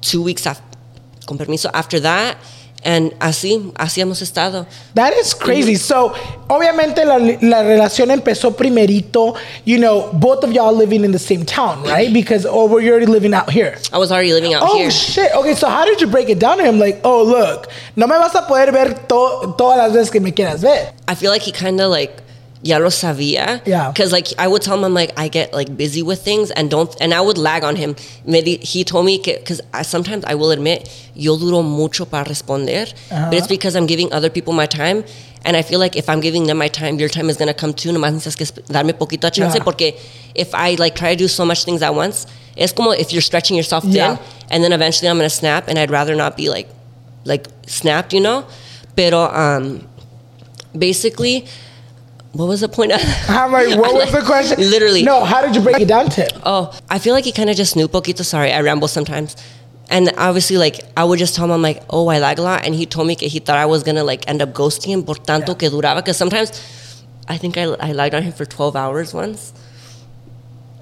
[0.03, 0.65] two weeks after,
[1.27, 2.37] con permiso, after that.
[2.85, 4.67] And así, así hemos estado.
[4.95, 5.77] That is crazy.
[5.77, 6.13] So,
[6.49, 11.45] obviamente la, la relación empezó primerito, you know, both of y'all living in the same
[11.45, 12.13] town, right?
[12.13, 13.79] Because, oh, were you already living out here?
[13.93, 14.87] I was already living out Oh, here.
[14.87, 15.33] Oh, shit.
[15.33, 16.79] Okay, so how did you break it down to him?
[16.81, 20.33] Like, oh, look, no me vas a poder ver to- todas las veces que me
[20.33, 20.93] quieras ver.
[21.07, 22.22] I feel like he kind of like
[22.63, 23.61] ya lo sabía.
[23.67, 23.91] Yeah.
[23.91, 26.71] Because like I would tell him I'm like I get like busy with things and
[26.71, 27.97] don't and I would lag on him.
[28.25, 32.87] Maybe he told me because I, sometimes I will admit yo duro mucho para responder,
[33.11, 35.05] but it's because I'm giving other people my time.
[35.45, 37.75] And I feel like if I'm giving them my time, your time is gonna come
[37.75, 37.91] too.
[37.91, 39.65] Nomás necesitas que darme poquito chance Yeah.
[39.65, 39.95] porque
[40.37, 43.21] if I like try to do so much things at once, it's como if you're
[43.23, 44.17] stretching yourself thin, Yeah.
[44.51, 46.69] and then eventually I'm gonna snap, and I'd rather not be like
[47.25, 48.45] like snapped, you know.
[48.95, 49.89] Pero um,
[50.79, 51.47] basically,
[52.33, 52.93] what was the point?
[52.93, 53.01] Of?
[53.29, 54.59] I'm like, what was the question?
[54.59, 55.03] Literally.
[55.03, 56.41] No, how did you break it down to him?
[56.45, 58.25] Oh, I feel like he kind of just knew poquito.
[58.25, 59.37] Sorry, I ramble sometimes.
[59.91, 62.65] And obviously, like, I would just tell him, I'm like, oh, I lag a lot.
[62.65, 64.87] And he told me que he thought I was going to, like, end up ghosting
[64.87, 65.55] him por tanto Yeah.
[65.55, 65.97] que duraba.
[65.97, 69.53] Because sometimes I think I, I lagged on him for 12 hours once.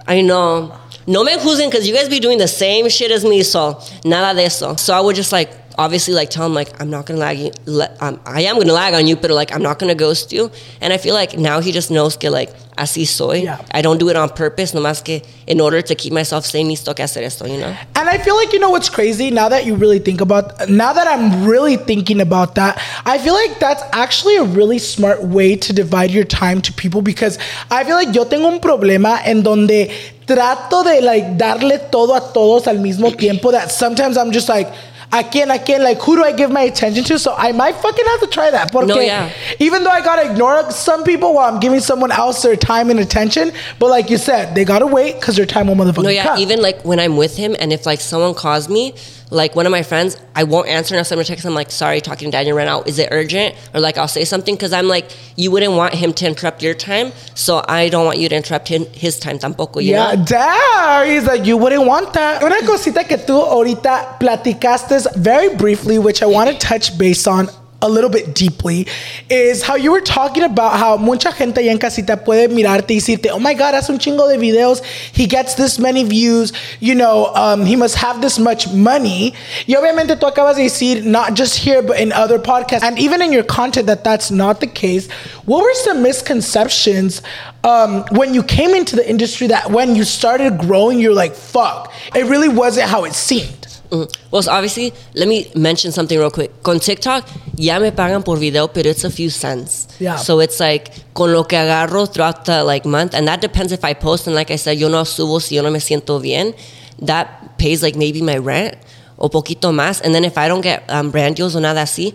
[0.07, 0.73] I know.
[1.07, 4.35] No me juzguen because you guys be doing the same shit as me, so nada
[4.39, 4.77] de eso.
[4.77, 7.51] So I would just like obviously like tell him like I'm not gonna lag you.
[7.67, 10.51] le- Um, I am gonna lag on you, but like I'm not gonna ghost you.
[10.81, 13.43] And I feel like now he just knows que like así soy.
[13.43, 13.59] Yeah.
[13.73, 16.67] I don't do it on purpose, no más que in order to keep myself sane,
[16.69, 17.75] necesito que hacer esto, you know.
[17.95, 20.93] And I feel like you know what's crazy now that you really think about now
[20.95, 25.57] that I'm really thinking about that, I feel like that's actually a really smart way
[25.57, 27.39] to divide your time to people because
[27.71, 29.91] I feel like yo tengo un problema en donde
[30.27, 34.69] trato de like darle todo a todos al mismo tiempo that sometimes I'm just like
[35.13, 37.19] I can't, I can't, like, who do I give my attention to?
[37.19, 38.71] So I might fucking have to try that.
[38.71, 39.31] Porque No, yeah.
[39.59, 43.01] even though I gotta ignore some people while I'm giving someone else their time and
[43.01, 46.25] attention, but like you said, they gotta wait because their time will motherfucking No, yeah.
[46.25, 46.39] come.
[46.39, 48.95] Even like when I'm with him, and if like someone calls me,
[49.31, 51.45] like one of my friends, I won't answer unless I'm gonna text.
[51.47, 52.89] I'm like, sorry, talking to Daniel ran out.
[52.89, 53.55] Is it urgent?
[53.75, 56.75] Or like I'll say something because I'm like, you wouldn't want him to interrupt your
[56.75, 59.83] time, so I don't want you to interrupt his, his time tampoco.
[59.83, 60.25] You Yeah, know?
[60.25, 61.07] damn.
[61.07, 62.43] He's like, you wouldn't want that.
[62.43, 67.49] Una cosita que tú ahorita platicaste very briefly, which I want to touch base on
[67.83, 68.87] a little bit deeply,
[69.29, 72.97] is how you were talking about how mucha gente allá en casita puede mirarte y
[72.97, 74.83] decirte, oh my God, hace un chingo de videos.
[75.13, 76.53] He gets this many views.
[76.81, 79.35] You know, um, he must have this much money.
[79.67, 83.23] Y obviamente tú acabas de decir, not just here, but in other podcasts, and even
[83.23, 85.11] in your content, that that's not the case.
[85.45, 87.23] What were some misconceptions
[87.65, 91.93] um, when you came into the industry that when you started growing, you're like, fuck,
[92.15, 93.70] it really wasn't how it seemed?
[93.91, 94.09] Mm.
[94.31, 96.63] Well, so obviously, let me mention something real quick.
[96.63, 99.89] Con TikTok, ya me pagan por video, but it's a few cents.
[99.99, 100.17] Yeah.
[100.17, 103.85] So it's like, con lo que agarro throughout the like month, and that depends if
[103.85, 106.55] I post, and like I said, yo no subo si yo no me siento bien.
[107.01, 108.77] That pays like maybe my rent,
[109.19, 110.01] o poquito más.
[110.03, 112.15] And then if I don't get um, brand deals or nada así,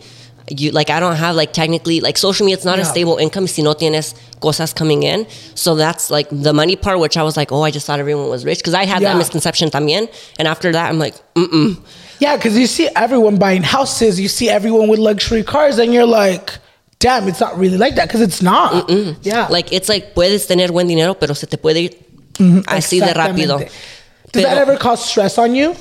[0.50, 2.58] you like I don't have like technically like social media.
[2.58, 5.26] It's not a stable income si no tienes cosas coming in.
[5.56, 8.30] So that's like the money part, which I was like, oh, I just thought everyone
[8.30, 9.14] was rich because I had Yeah.
[9.14, 10.08] that misconception también.
[10.38, 11.78] And after that, I'm like, mm mm.
[12.20, 16.06] Yeah, because you see everyone buying houses, you see everyone with luxury cars, and you're
[16.06, 16.58] like,
[17.00, 18.88] damn, it's not really like that because it's not.
[18.88, 19.18] Mm-mm.
[19.24, 19.48] Yeah.
[19.50, 21.92] Like it's like puedes tener buen dinero, pero se te puede ir
[22.68, 23.60] así de rápido.
[24.32, 25.76] Does that ever cause stress on you?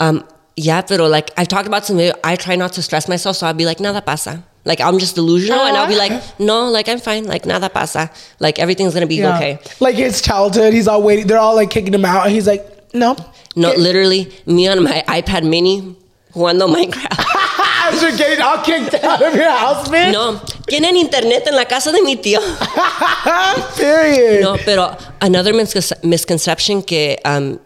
[0.00, 0.24] Um,
[0.56, 2.00] yeah, pero like I've talked about some.
[2.24, 4.42] I try not to stress myself, so I'll be like, nada pasa.
[4.64, 8.10] Like I'm just delusional, and I'll be like, no, like I'm fine, like nada pasa,
[8.40, 9.36] like everything's gonna be Yeah.
[9.36, 9.58] okay.
[9.80, 11.26] Like his childhood, he's all waiting.
[11.28, 12.64] They're all like kicking him out, and he's like,
[12.94, 13.14] no.
[13.54, 15.94] No, literally, me on my iPad Mini
[16.34, 17.24] jugando Minecraft.
[17.88, 20.12] As you're getting all kicked out of your house, man.
[20.12, 22.40] No, tienen internet en la casa de mi tío.
[23.76, 24.40] Period.
[24.42, 27.58] No, pero another misconce- misconception que um,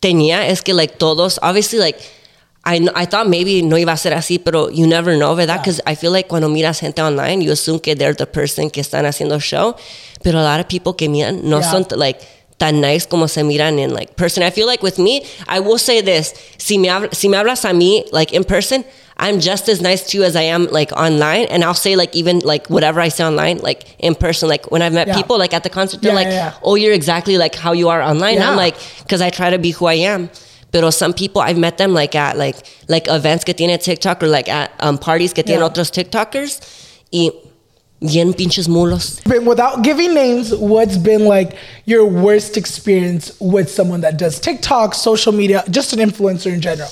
[0.00, 1.98] tenía es que like todos, obviously like
[2.70, 5.58] I, I thought maybe no iba a ser así, pero you never know, ¿verdad?
[5.60, 8.82] Because I feel like cuando miras gente online, you assume que they're the person que
[8.82, 9.74] están haciendo show,
[10.22, 11.70] pero a lot of people que miran no Yeah.
[11.70, 12.20] son like
[12.58, 14.42] tan nice como se miran in like person.
[14.42, 17.64] I feel like with me, I will say this: si me, habl- si me hablas
[17.64, 18.84] a mí like in person,
[19.16, 22.14] I'm just as nice to you as I am like online, and I'll say like
[22.14, 24.48] even like whatever I say online, like in person.
[24.48, 25.16] Like when I've met Yeah.
[25.16, 26.62] people, like at the concert, they're Yeah, like, yeah, yeah.
[26.62, 28.50] "Oh, you're exactly like how you are online." Yeah.
[28.50, 30.28] I'm like, because I try to be who I am.
[30.72, 32.56] Pero some people I've met them like at like
[32.88, 35.68] like events que tiene TikTok or like at um, parties que tienen Yeah.
[35.68, 36.60] otros TikTokers
[37.12, 37.30] y
[38.00, 39.20] bien pinches mulos.
[39.24, 44.94] But without giving names, what's been like your worst experience with someone that does TikTok,
[44.94, 46.90] social media, just an influencer in general?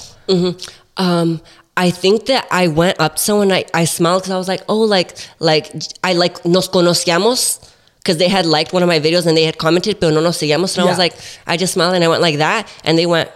[0.96, 1.40] Um,
[1.76, 4.62] I think that I went up to someone, I, I smiled because I was like,
[4.68, 5.70] oh, like, like,
[6.02, 7.60] I like, nos conocíamos
[7.98, 10.38] because they had liked one of my videos and they had commented, pero no nos
[10.38, 10.76] seguíamos.
[10.78, 11.12] And I was like,
[11.46, 12.66] I just smiled and I went like that.
[12.84, 13.30] And they went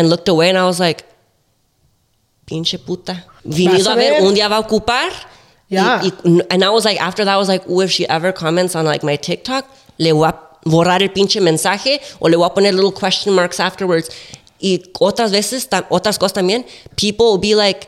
[0.00, 1.04] and looked away and I was like,
[2.46, 3.24] pinche puta.
[3.44, 5.10] Vinido a ver, un día va a ocupar.
[5.68, 6.02] Yeah.
[6.02, 8.32] Y, y- and I was like, after that, I was like, ooh, if she ever
[8.32, 9.64] comments on like my TikTok,
[9.98, 10.34] le voy a
[10.64, 14.10] borrar el pinche mensaje o le voy a poner little question marks afterwards.
[14.60, 17.86] Y otras veces, otras cosas también, people will be like,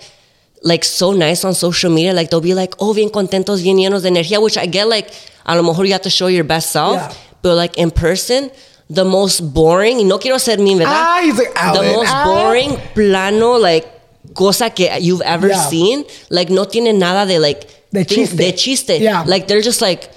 [0.62, 2.12] like so nice on social media.
[2.14, 5.10] Like they'll be like, oh, bien contentos, bien llenos de energía, which I get like,
[5.44, 6.96] a lo mejor you have to show your best self.
[6.96, 7.12] Yeah.
[7.42, 8.50] But like in person,
[8.92, 10.94] the most boring, y no quiero ser mean, ¿verdad?
[10.94, 12.24] Ah, he's like, the most ah.
[12.26, 13.86] boring, plano, like,
[14.34, 15.68] cosa que you've ever Yeah.
[15.68, 16.04] seen.
[16.30, 18.36] Like, no tiene nada de like, De chiste.
[18.36, 18.98] de chiste.
[19.00, 19.24] Yeah.
[19.26, 20.10] Like, they're just like,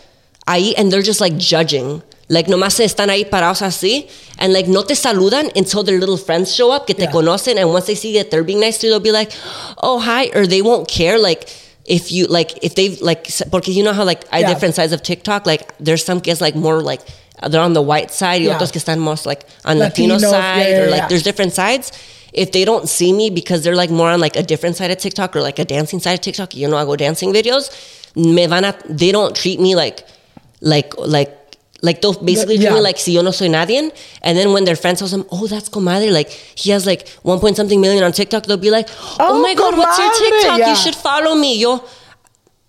[0.48, 2.02] ahí, and they're just like judging.
[2.28, 4.08] Like, nomás se están ahí parados así,
[4.40, 7.12] and like, no te saludan until their little friends show up, que te Yeah.
[7.12, 9.32] conocen, and once they see that they're being nice to you, they'll be like,
[9.84, 11.48] oh, hi, or they won't care, like,
[11.86, 14.52] if you, like, if they've, like, porque you know how, like, hay Yeah.
[14.54, 17.02] different sides of TikTok, like, there's some kids, like, more, like,
[17.50, 18.56] they're on the white side, y Yeah.
[18.56, 21.54] otros que están most, like, on Latino Latinos, yeah, side, yeah, or, like, there's different
[21.54, 21.92] sides.
[22.34, 24.98] If they don't see me because they're like more on like a different side of
[24.98, 27.70] TikTok or like a dancing side of TikTok, you know, I go dancing videos,
[28.16, 30.06] me van a, they don't treat me like,
[30.60, 31.32] like, like,
[31.82, 32.74] like they'll basically treat Yeah.
[32.74, 33.90] me like si yo no soy nadie.
[34.22, 37.40] And then when their friends tell them, oh, that's comadre, like he has like one
[37.40, 40.60] point something million on TikTok, they'll be like, oh, Oh, my God, what's your TikTok?
[40.60, 40.70] yeah.
[40.72, 41.58] You should follow me.
[41.58, 41.82] Yo,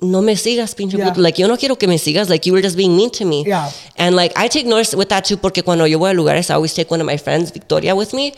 [0.00, 1.09] no me sigas, pinche Yeah.
[1.09, 1.20] puto.
[1.22, 2.28] Like, yo no quiero que me sigas.
[2.28, 3.44] Like, you were just being mean to me.
[3.46, 3.70] Yeah.
[3.96, 6.54] And like, I take notice with that too, porque cuando yo voy a lugares, I
[6.54, 8.35] always take one of my friends, Victoria, with me.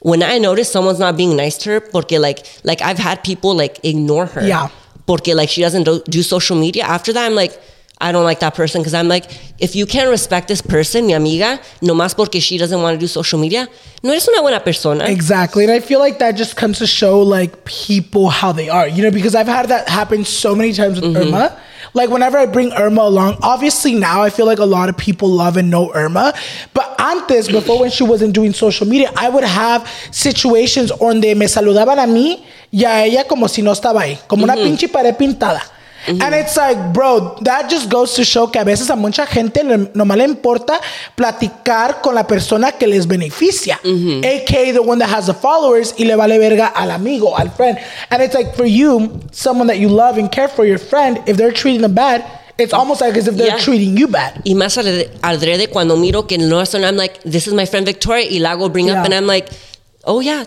[0.00, 3.54] When I notice someone's not being nice to her, porque like, like I've had people
[3.54, 4.46] like ignore her.
[4.46, 4.68] Yeah.
[5.06, 6.84] Porque like she doesn't do, do social media.
[6.84, 7.58] After that, I'm like,
[8.00, 9.26] I don't like that person because I'm like,
[9.58, 13.08] if you can't respect this person, mi amiga, nomás porque she doesn't want to do
[13.08, 13.68] social media,
[14.02, 15.04] no eres una buena persona.
[15.06, 15.64] Exactly.
[15.64, 19.02] And I feel like that just comes to show like people how they are, you
[19.02, 21.34] know, because I've had that happen so many times with mm-hmm.
[21.34, 21.60] Irma.
[21.94, 25.28] Like whenever I bring Irma along, obviously now I feel like a lot of people
[25.28, 26.34] love and know Irma.
[26.74, 31.46] But antes, before when she wasn't doing social media, I would have situations donde me
[31.46, 34.64] saludaban a mí y a ella como si no estaba ahí, como una mm-hmm.
[34.64, 35.62] pinche pared pintada.
[36.06, 39.62] And it's like, bro, that just goes to show que a veces a mucha gente
[39.64, 40.80] le- nomás le importa
[41.16, 43.78] platicar con la persona que les beneficia.
[43.84, 47.78] AKA the one that has the followers y le vale verga al amigo, al friend.
[48.10, 51.36] And it's like for you, someone that you love and care for your friend, if
[51.36, 52.24] they're treating them bad,
[52.58, 53.58] it's almost like as if they're Yeah.
[53.58, 54.40] treating you bad.
[54.44, 57.84] Y más alre- alrededor cuando miro que no son, I'm like, this is my friend
[57.84, 59.00] Victoria, y la hago bring Yeah.
[59.00, 59.48] up, and I'm like,
[60.04, 60.44] oh yeah,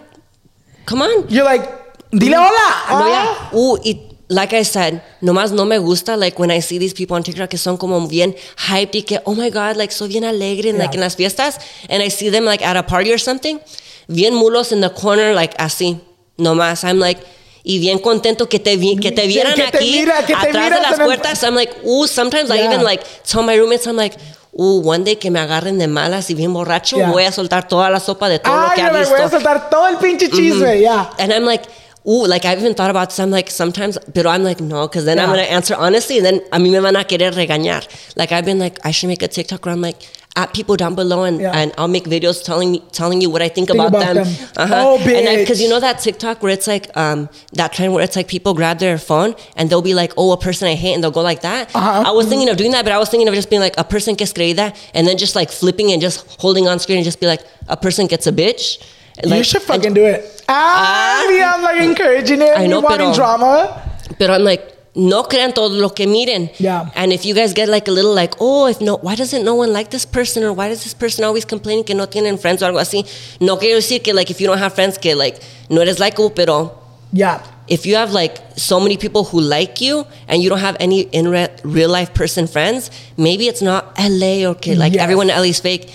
[0.86, 1.26] come on.
[1.30, 1.64] You're like,
[2.12, 2.50] dile hola.
[2.90, 3.50] No, ah.
[3.54, 3.60] yeah.
[3.60, 7.16] Uh, y like I said, nomás no me gusta, like, when I see these people
[7.18, 8.34] on TikTok que son como bien
[8.70, 11.00] hyped y que, oh my God, like, soy bien alegre, and, like, Yeah.
[11.00, 13.60] en las fiestas, and I see them, like, at a party or something,
[14.08, 16.00] bien mulos in the corner, like, así,
[16.38, 16.86] nomás.
[16.86, 17.20] I'm like,
[17.64, 20.48] y bien contento que te, vi- que te vieran que te aquí, mira, que te
[20.48, 21.44] atrás de miras las puertas.
[21.44, 22.72] I'm like, ooh, sometimes I Yeah.
[22.72, 24.16] even, like, tell my roommates, I'm like,
[24.58, 27.12] ooh, one day que me agarren de malas y bien borracho, Yeah.
[27.12, 29.14] voy a soltar toda la sopa de todo lo que ha visto.
[29.14, 31.10] voy a soltar todo el pinche chisme, yeah.
[31.20, 31.66] And I'm like,
[32.08, 35.20] ooh, like I've even thought about some like, sometimes, but I'm like, no, because then
[35.20, 37.88] I'm going to answer honestly, and then a mí me van a querer regañar.
[38.16, 40.02] Like I've been like, I should make a TikTok where I'm like,
[40.38, 41.52] at people down below, and, Yeah.
[41.54, 44.24] and I'll make videos telling me, telling you what I think, Think about, about them.
[44.24, 44.48] them.
[44.56, 44.76] Uh-huh.
[44.78, 48.16] Oh, And because you know that TikTok where it's like um that trend where it's
[48.16, 51.04] like people grab their phone and they'll be like, oh, a person I hate, and
[51.04, 51.70] they'll go like that.
[51.76, 52.04] Uh-huh.
[52.08, 53.84] I was thinking of doing that, but I was thinking of just being like a
[53.84, 57.06] person que es creída, and then just like flipping and just holding on screen and
[57.06, 58.82] just be like, a person gets a bitch.
[59.24, 60.44] You Like, should and- fucking do it.
[60.50, 61.56] Ah, Ah.
[61.56, 62.54] I'm like encouraging it.
[62.58, 63.82] I you know, wanting pero- drama.
[64.20, 66.50] Pero I'm like, no crean todo lo que miren.
[66.60, 66.90] Yeah.
[66.96, 69.56] And if you guys get like a little like, oh, if no, why doesn't no
[69.56, 72.62] one like this person or why does this person always complain que no tienen friends
[72.62, 73.06] o algo así?
[73.40, 76.30] No quiero decir que like if you don't have friends que like no eres likable,
[76.30, 76.74] pero
[77.14, 77.40] Yeah.
[77.68, 81.02] if you have like so many people who like you and you don't have any
[81.14, 85.04] in re- real life person friends, maybe it's not LA or que like Yes.
[85.04, 85.90] everyone in LA is fake.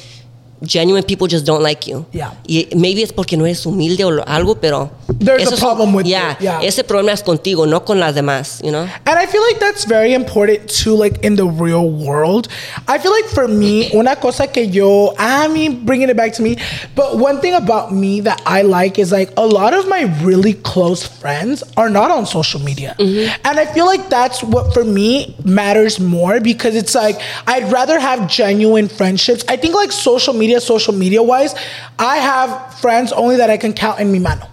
[0.62, 2.06] Genuine people just don't like you.
[2.12, 2.32] Yeah.
[2.48, 4.90] Y maybe es porque no eres humilde o algo, pero.
[5.08, 6.60] There's a problem with yeah, it, yeah.
[6.60, 8.88] Ese problema es contigo, no con las demás, you know?
[9.06, 12.48] And I feel like that's very important too, like in the real world.
[12.88, 16.32] I feel like for me, una cosa que yo, ah, I mean, bringing it back
[16.34, 16.56] to me,
[16.94, 20.54] but one thing about me that I like is like a lot of my really
[20.54, 22.94] close friends are not on social media.
[22.98, 23.42] Mm-hmm.
[23.44, 27.98] And I feel like that's what for me matters more because it's like I'd rather
[27.98, 29.44] have genuine friendships.
[29.48, 31.54] I think like social media, social media wise,
[31.98, 34.46] I have friends only that I can count in mi mano.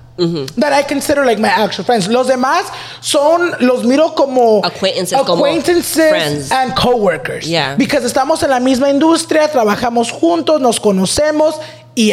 [0.57, 2.07] That I consider like my actual friends.
[2.07, 6.51] Los demás son, los miro como Acquaintances, como acquaintances friends.
[6.51, 7.47] and coworkers.
[7.47, 7.75] Yeah.
[7.75, 11.59] Because estamos en la misma industria, trabajamos juntos, nos conocemos
[11.95, 12.11] y.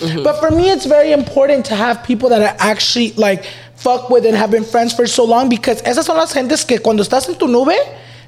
[0.00, 0.22] Mm-hmm.
[0.24, 3.44] But for me, it's very important to have people that I actually like
[3.76, 6.78] fuck with and have been friends for so long because esas son las gentes que
[6.80, 7.74] cuando estás en tu nube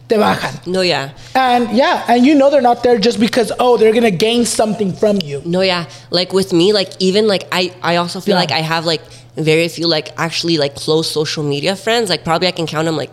[0.09, 0.67] te bajan.
[0.67, 1.11] No, yeah.
[1.35, 4.93] And yeah, and you know they're not there just because oh they're gonna gain something
[4.93, 5.41] from you.
[5.45, 5.87] No, yeah.
[6.11, 8.41] Like with me, like even like I, I also feel Yeah.
[8.41, 9.01] like I have like
[9.37, 12.11] very few like actually like close social media friends.
[12.11, 13.11] Like probably I can count them like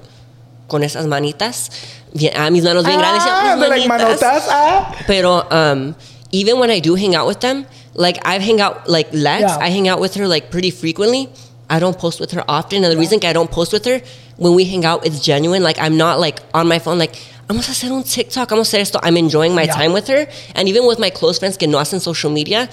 [0.70, 1.70] con esas manitas.
[2.14, 3.24] Bien, ah, mis manos bien grandes.
[3.26, 4.20] Ah, mis de like manitas.
[4.22, 4.48] manotas.
[4.50, 4.96] Ah.
[5.08, 5.96] Pero um,
[6.32, 9.58] even when I do hang out with them, like I've hang out like Lex, Yeah.
[9.60, 11.30] I hang out with her like pretty frequently.
[11.72, 14.02] I don't post with her often, and the reason I don't post with her
[14.38, 15.64] when we hang out, it's genuine.
[15.64, 17.16] Like I'm not like on my phone, like
[17.48, 19.00] vamos a hacer un TikTok, vamos a hacer esto.
[19.02, 19.74] I'm enjoying my Yeah.
[19.80, 22.68] time with her, and even with my close friends que no hacen social media.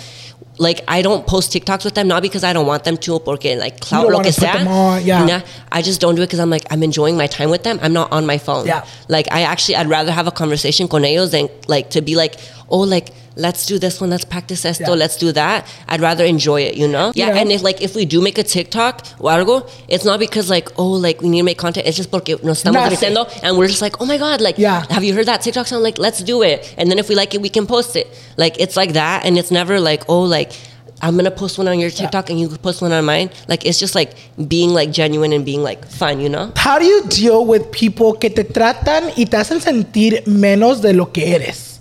[0.60, 3.56] Like I don't post TikToks with them, not because I don't want them to, porque
[3.64, 4.46] like clout don't lo wanna que sea.
[4.66, 5.24] on, yeah.
[5.24, 7.78] Nah, I just don't do it because I'm like I'm enjoying my time with them.
[7.80, 8.66] I'm not on my phone.
[8.66, 8.84] Yeah.
[9.08, 12.34] Like I actually I'd rather have a conversation con ellos than like to be like,
[12.70, 14.94] oh like let's do this one, let's practice esto, Yeah.
[14.98, 15.64] let's do that.
[15.88, 17.12] I'd rather enjoy it, you know?
[17.14, 17.28] Yeah.
[17.28, 17.36] Yeah.
[17.40, 20.68] And if like if we do make a TikTok o algo, it's not because like,
[20.76, 21.86] oh like we need to make content.
[21.86, 24.84] It's just porque nos estamos diciendo and we're just like, oh my god, like Yeah.
[24.90, 25.82] have you heard that TikTok sound?
[25.84, 26.74] Like let's do it.
[26.76, 28.06] And then if we like it, we can post it.
[28.36, 30.52] Like it's like that and it's never like, oh like
[31.00, 33.30] I'm gonna post one on your TikTok and you post one on mine.
[33.46, 34.14] Like it's just like
[34.48, 36.50] being like genuine and being like fun, you know?
[36.56, 40.92] How do you deal with people que te tratan y te hacen sentir menos de
[40.92, 41.77] lo que eres?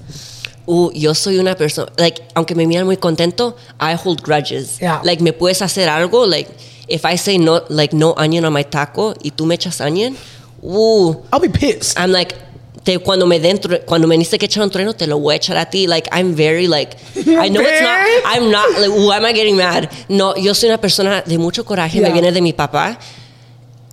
[0.69, 4.79] Uh, yo soy una persona, like, aunque me miran muy contento, I hold grudges.
[4.81, 4.99] Yeah.
[5.01, 6.49] Like, me puedes hacer algo, like,
[6.89, 10.17] if I say no, like, no onion on my taco y tú me echas onion,
[10.61, 11.97] uh, I'll be pissed.
[11.97, 12.35] I'm like,
[12.83, 15.37] te, cuando me dentro, cuando me dice que echar un trueno, te lo voy a
[15.37, 15.87] echar a ti.
[15.87, 18.05] Like, I'm very, like, I know it's not.
[18.25, 19.89] I'm not, like, why am I getting mad?
[20.09, 22.13] No, yo soy una persona de mucho coraje, me Yeah.
[22.13, 22.99] viene de mi papá.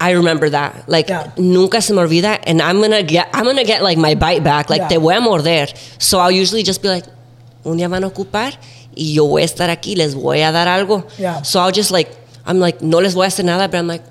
[0.06, 0.70] I remember that.
[0.86, 1.32] Like Yeah.
[1.36, 4.68] nunca se me olvida and I'm gonna get I'm gonna get like my bite back.
[4.68, 4.88] Like Yeah.
[4.88, 5.66] te voy a morder.
[5.98, 7.06] So I'll usually just be like,
[7.64, 8.52] un día van a ocupar
[8.94, 11.04] y yo voy a estar aquí, les voy a dar algo.
[11.18, 11.42] Yeah.
[11.42, 12.10] So I'll just like
[12.46, 14.02] I'm like, no les voy a hacer nada, but I'm like,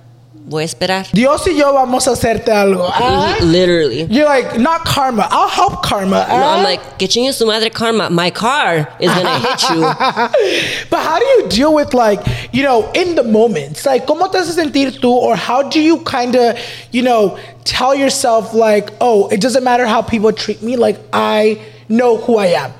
[0.46, 1.08] voy a esperar.
[1.14, 2.88] Dios y yo vamos a hacerte algo.
[2.92, 3.36] Ah?
[3.42, 4.06] Literally.
[4.10, 5.28] You're like, not karma.
[5.32, 6.26] I'll help karma.
[6.28, 6.58] No, ah?
[6.58, 8.10] I'm like, que chingue su madre karma.
[8.10, 9.82] My car is gonna hit you.
[10.90, 12.20] but how do you deal with like,
[12.52, 13.86] you know, in the moments?
[13.86, 15.12] Like, ¿cómo te hace sentir tú?
[15.12, 16.58] Or how do you kind of,
[16.92, 20.76] you know, tell yourself like, oh, it doesn't matter how people treat me.
[20.76, 22.74] Like, I know who I am.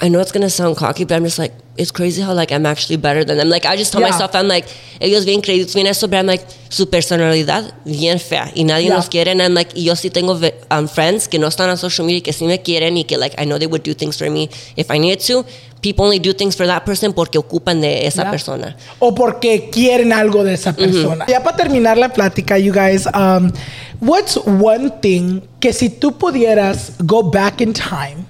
[0.00, 2.66] I know it's gonna sound cocky, but I'm just like, it's crazy how like I'm
[2.66, 3.48] actually better than them.
[3.48, 4.10] Like I just tell Yeah.
[4.10, 4.66] myself, I'm like,
[5.00, 8.96] ellos bien créditos, bien eso, but I'm like, su personalidad bien fea y nadie Yeah.
[8.96, 9.30] nos quiere.
[9.30, 10.38] And I'm like, y yo sí tengo
[10.70, 13.34] um, friends que no están on social media que sí me quieren y que like
[13.40, 15.44] I know they would do things for me if I needed to.
[15.80, 18.30] People only do things for that person porque ocupan de esa Yeah.
[18.30, 18.76] persona.
[19.00, 21.26] O porque quieren algo de esa persona.
[21.28, 23.52] Ya para terminar la plática, you guys, um,
[24.00, 28.24] what's one thing que si tú pudieras go back in time,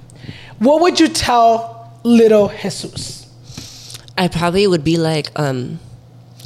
[0.58, 3.26] what would you tell little Jesus?
[4.16, 5.78] I probably would be like, um,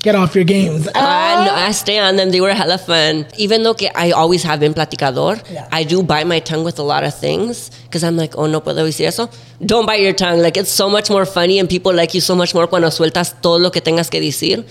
[0.00, 0.86] Get off your games.
[0.94, 2.30] I, no, I stay on them.
[2.30, 3.26] They were hella fun.
[3.36, 5.66] Even though que I always have been platicador, Yeah.
[5.72, 8.60] I do bite my tongue with a lot of things because I'm like, oh, no
[8.60, 9.28] puedo decir eso.
[9.60, 10.38] Don't bite your tongue.
[10.38, 13.34] Like, it's so much more funny and people like you so much more cuando sueltas
[13.42, 14.64] todo lo que tengas que decir.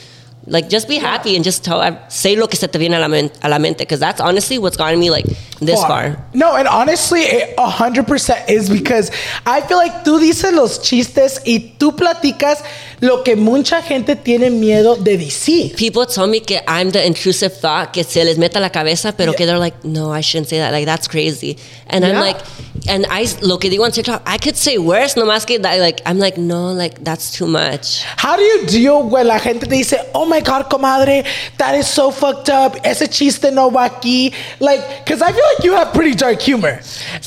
[0.50, 3.10] Like, just be happy and just tell, say lo que se te viene a la,
[3.10, 5.26] men- a la mente because that's honestly what's gotten me like
[5.60, 6.16] this far.
[6.34, 9.12] No, and honestly, it 100% is because
[9.46, 12.64] I feel like tú dices los chistes y tú platicas
[13.02, 15.76] lo que mucha gente tiene miedo de decir.
[15.76, 19.14] People tell me que I'm the intrusive thought que se les mete a la cabeza,
[19.18, 20.72] pero que they're like, no, I shouldn't say that.
[20.72, 21.58] Like, that's crazy.
[21.88, 22.38] And I'm like,
[22.88, 26.02] and I, lo que digo on TikTok, I could say worse, nomás que, that, like,
[26.06, 28.04] I'm like, no, like, that's too much.
[28.04, 31.26] How do you deal when la gente te dice, oh my God, comadre,
[31.58, 32.76] that is so fucked up.
[32.86, 34.34] Ese chiste no va aquí.
[34.60, 36.80] Like, because I feel like you have pretty dark humor.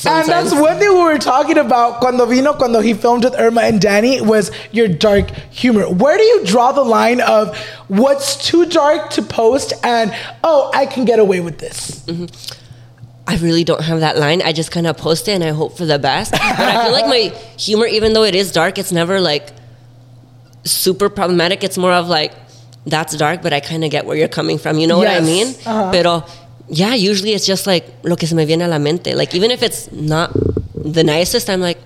[0.05, 3.61] And that's one thing we were talking about cuando vino, cuando he filmed with Irma
[3.61, 5.89] and Danny was your dark humor.
[5.89, 7.57] Where do you draw the line of
[7.87, 10.13] what's too dark to post and,
[10.43, 12.03] oh, I can get away with this?
[12.05, 12.57] Mm-hmm.
[13.27, 14.41] I really don't have that line.
[14.41, 16.31] I just kind of post it and I hope for the best.
[16.31, 19.51] But I feel like my humor, even though it is dark, it's never like
[20.63, 21.63] super problematic.
[21.63, 22.33] It's more of like,
[22.85, 24.79] that's dark, but I kind of get where you're coming from.
[24.79, 25.47] You know what I mean?
[25.65, 25.91] Uh-huh.
[25.91, 26.25] Pero
[26.67, 29.15] yeah, usually it's just like lo que se me viene a la mente.
[29.15, 30.31] Like even if it's not
[30.73, 31.77] the nicest, I'm like,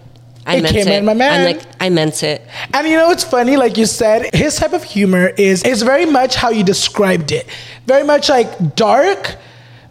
[0.45, 0.93] I It meant came it.
[0.99, 1.39] in, my man.
[1.39, 2.41] I'm like, I meant it.
[2.73, 3.57] And you know what's funny?
[3.57, 7.47] Like you said, his type of humor is is very much how you described it.
[7.87, 9.35] Very much like dark,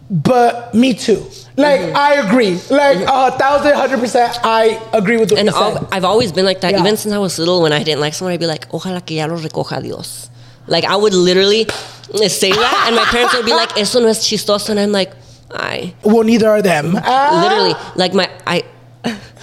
[0.09, 1.25] but me too.
[1.57, 1.95] Like Mm-hmm.
[1.95, 2.59] I agree.
[2.69, 5.87] Like a thousand, hundred percent, I agree with what And you said.
[5.91, 6.73] I've always been like that.
[6.73, 6.81] Yeah.
[6.81, 9.17] Even since I was little, when I didn't like someone, I'd be like, ojalá que
[9.17, 10.29] ya lo recoja Dios.
[10.67, 11.65] Like, I would literally
[12.27, 14.69] say that, and my parents would be like, eso no es chistoso.
[14.69, 15.13] And I'm like,
[15.51, 15.93] ay.
[16.03, 16.93] well, neither are them.
[16.93, 18.63] Literally, like, my, I,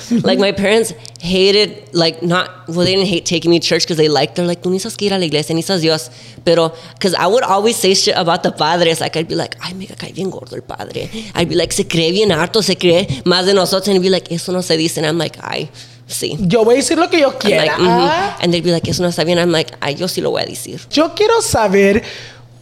[0.22, 3.97] like, my parents hated, like, not, well, they didn't hate taking me to church because
[3.97, 6.11] they liked, they're like, tú necesitas que ir a la iglesia, necesitas Dios.
[6.45, 9.01] Pero, because I would always say shit about the padres.
[9.01, 11.09] Like, I'd be like, ay, me cae bien gordo el padre.
[11.34, 13.88] I'd be like, se cree bien harto, se cree más de nosotros.
[13.88, 14.99] And he'd be like, eso no se dice.
[14.99, 15.70] And I'm like, ay,
[16.07, 16.36] sí.
[16.40, 17.66] Yo voy a decir lo que yo quiera.
[17.66, 17.86] like, mhm.
[17.88, 18.38] ah.
[18.40, 19.38] And they'd be like, eso no está bien.
[19.38, 20.80] I'm like, ay, yo sí lo voy a decir.
[20.90, 22.03] Yo quiero saber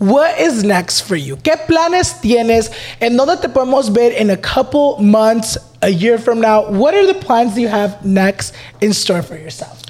[0.00, 1.36] what is next for you.
[1.36, 2.70] ¿Qué planes tienes?
[3.00, 6.68] En dónde te podemos ver in a couple months, a year from now?
[6.70, 9.82] What are the plans you have next in store for yourself?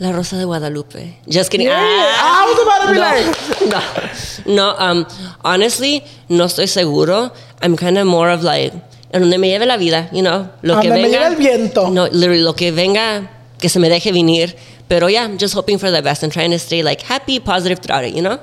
[0.00, 1.18] La Rosa de Guadalupe.
[1.28, 1.66] Just kidding.
[1.66, 1.76] Yeah.
[1.78, 4.76] Ah, I was about to be no, no, no.
[4.78, 5.06] Um,
[5.44, 7.30] honestly, no estoy seguro.
[7.62, 8.72] I'm kind of more of like,
[9.12, 11.18] en donde me lleve la vida, you know, lo A que me venga.
[11.18, 11.90] lleve el viento.
[11.90, 14.54] No, literally, lo que venga, que se me deje venir.
[14.88, 17.80] Pero yeah, I'm just hoping for the best and trying to stay like happy, positive
[17.80, 18.38] throughout it, you know?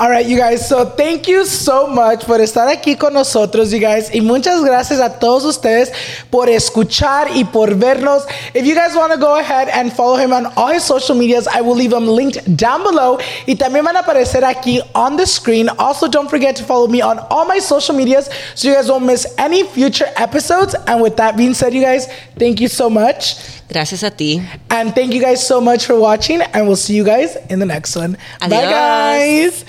[0.00, 0.66] All right, you guys.
[0.66, 4.08] So thank you so much por estar aquí con nosotros, you guys.
[4.14, 5.92] Y muchas gracias a todos ustedes
[6.30, 8.24] por escuchar y por vernos.
[8.54, 11.46] If you guys want to go ahead and follow him on all his social medias,
[11.46, 13.18] I will leave them linked down below.
[13.46, 15.68] Y también van a aparecer aquí on the screen.
[15.78, 19.04] Also, don't forget to follow me on all my social medias so you guys won't
[19.04, 20.74] miss any future episodes.
[20.86, 22.06] And with that being said, you guys,
[22.38, 23.59] thank you so much.
[23.70, 24.42] Gracias a ti.
[24.68, 26.42] And thank you guys so much for watching.
[26.42, 28.16] And we'll see you guys in the next one.
[28.40, 29.64] Bye, guys.